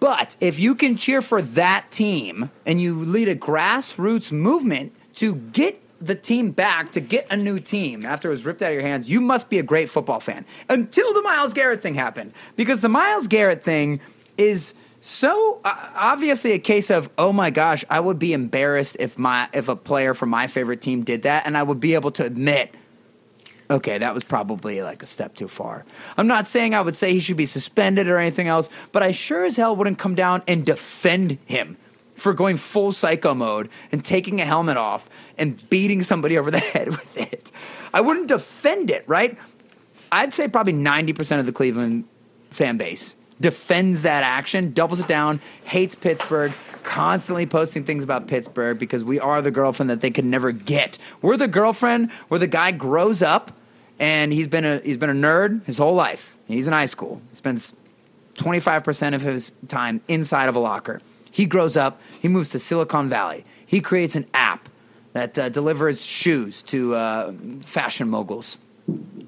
[0.00, 5.34] But if you can cheer for that team and you lead a grassroots movement to
[5.34, 8.74] get the team back to get a new team after it was ripped out of
[8.74, 10.44] your hands, you must be a great football fan.
[10.68, 12.32] Until the Myles Garrett thing happened.
[12.54, 14.00] Because the Myles Garrett thing
[14.36, 19.18] is so uh, obviously a case of oh my gosh, I would be embarrassed if
[19.18, 22.10] my if a player from my favorite team did that and I would be able
[22.12, 22.74] to admit
[23.70, 25.84] okay, that was probably like a step too far.
[26.16, 29.12] I'm not saying I would say he should be suspended or anything else, but I
[29.12, 31.76] sure as hell wouldn't come down and defend him
[32.14, 36.58] for going full psycho mode and taking a helmet off and beating somebody over the
[36.58, 37.52] head with it.
[37.92, 39.38] I wouldn't defend it, right?
[40.10, 42.04] I'd say probably 90% of the Cleveland
[42.50, 48.78] fan base defends that action, doubles it down, hates Pittsburgh, constantly posting things about Pittsburgh
[48.78, 50.98] because we are the girlfriend that they could never get.
[51.20, 53.52] We're the girlfriend where the guy grows up
[53.98, 56.36] and he's been a he's been a nerd his whole life.
[56.46, 57.20] He's in high school.
[57.30, 57.74] He spends
[58.36, 61.02] 25% of his time inside of a locker.
[61.30, 63.44] He grows up, he moves to Silicon Valley.
[63.66, 64.68] He creates an app
[65.12, 68.56] that uh, delivers shoes to uh, fashion moguls,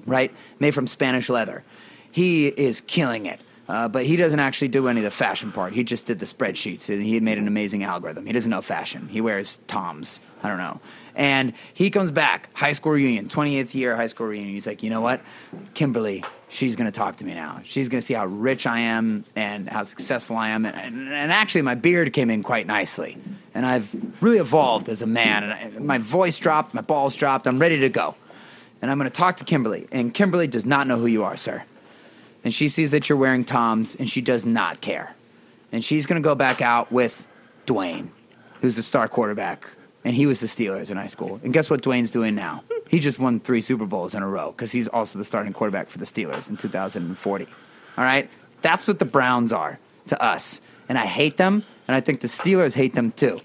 [0.05, 0.33] right?
[0.59, 1.63] Made from Spanish leather.
[2.11, 3.39] He is killing it.
[3.71, 5.71] Uh, but he doesn't actually do any of the fashion part.
[5.71, 6.89] He just did the spreadsheets.
[6.89, 8.25] And he had made an amazing algorithm.
[8.25, 9.07] He doesn't know fashion.
[9.07, 10.19] He wears Toms.
[10.43, 10.81] I don't know.
[11.15, 14.53] And he comes back, high school reunion, 28th year high school reunion.
[14.53, 15.21] He's like, you know what?
[15.73, 17.61] Kimberly, she's going to talk to me now.
[17.63, 20.65] She's going to see how rich I am and how successful I am.
[20.65, 23.17] And, and, and, actually, my beard came in quite nicely.
[23.53, 25.43] And I've really evolved as a man.
[25.45, 27.47] And I, my voice dropped, my balls dropped.
[27.47, 28.15] I'm ready to go.
[28.81, 29.87] And I'm going to talk to Kimberly.
[29.93, 31.63] And Kimberly does not know who you are, sir.
[32.43, 35.15] And she sees that you're wearing Toms, and she does not care.
[35.71, 37.27] And she's going to go back out with
[37.67, 38.09] Dwayne,
[38.61, 39.67] who's the star quarterback.
[40.03, 41.39] And he was the Steelers in high school.
[41.43, 42.63] And guess what Dwayne's doing now?
[42.89, 45.89] He just won three Super Bowls in a row because he's also the starting quarterback
[45.89, 47.45] for the Steelers in 2040.
[47.97, 48.29] All right?
[48.61, 50.61] That's what the Browns are to us.
[50.89, 53.41] And I hate them, and I think the Steelers hate them too.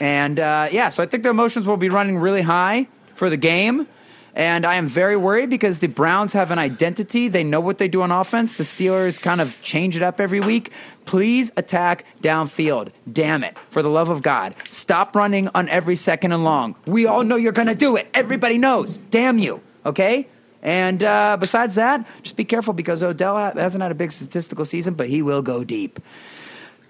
[0.00, 3.36] And uh, yeah, so I think their emotions will be running really high for the
[3.36, 3.88] game.
[4.34, 7.28] And I am very worried because the Browns have an identity.
[7.28, 8.54] They know what they do on offense.
[8.54, 10.70] The Steelers kind of change it up every week.
[11.06, 12.90] Please attack downfield.
[13.10, 13.56] Damn it.
[13.70, 14.54] For the love of God.
[14.70, 16.76] Stop running on every second and long.
[16.86, 18.08] We all know you're going to do it.
[18.14, 18.98] Everybody knows.
[18.98, 19.60] Damn you.
[19.84, 20.28] Okay?
[20.62, 24.94] And uh, besides that, just be careful because Odell hasn't had a big statistical season,
[24.94, 26.00] but he will go deep.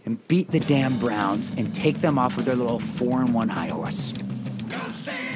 [0.05, 3.51] And beat the damn Browns and take them off with their little four and one
[3.51, 4.15] high horse.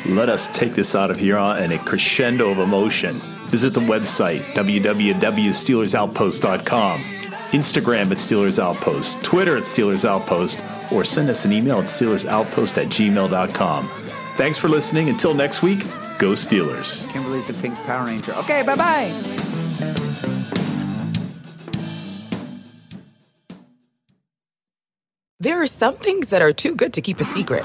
[0.06, 3.14] Let us take this out of here on a crescendo of emotion.
[3.50, 7.00] Visit the website, www.steelersoutpost.com,
[7.52, 12.78] Instagram at Steelers Outpost, Twitter at Steelers Outpost, or send us an email at steelersoutpost
[12.82, 13.88] at gmail.com.
[14.36, 15.08] Thanks for listening.
[15.08, 15.84] Until next week,
[16.18, 17.08] go Steelers.
[17.10, 18.32] Kimberly's the pink Power Ranger.
[18.32, 19.12] Okay, bye bye.
[25.38, 27.64] There are some things that are too good to keep a secret.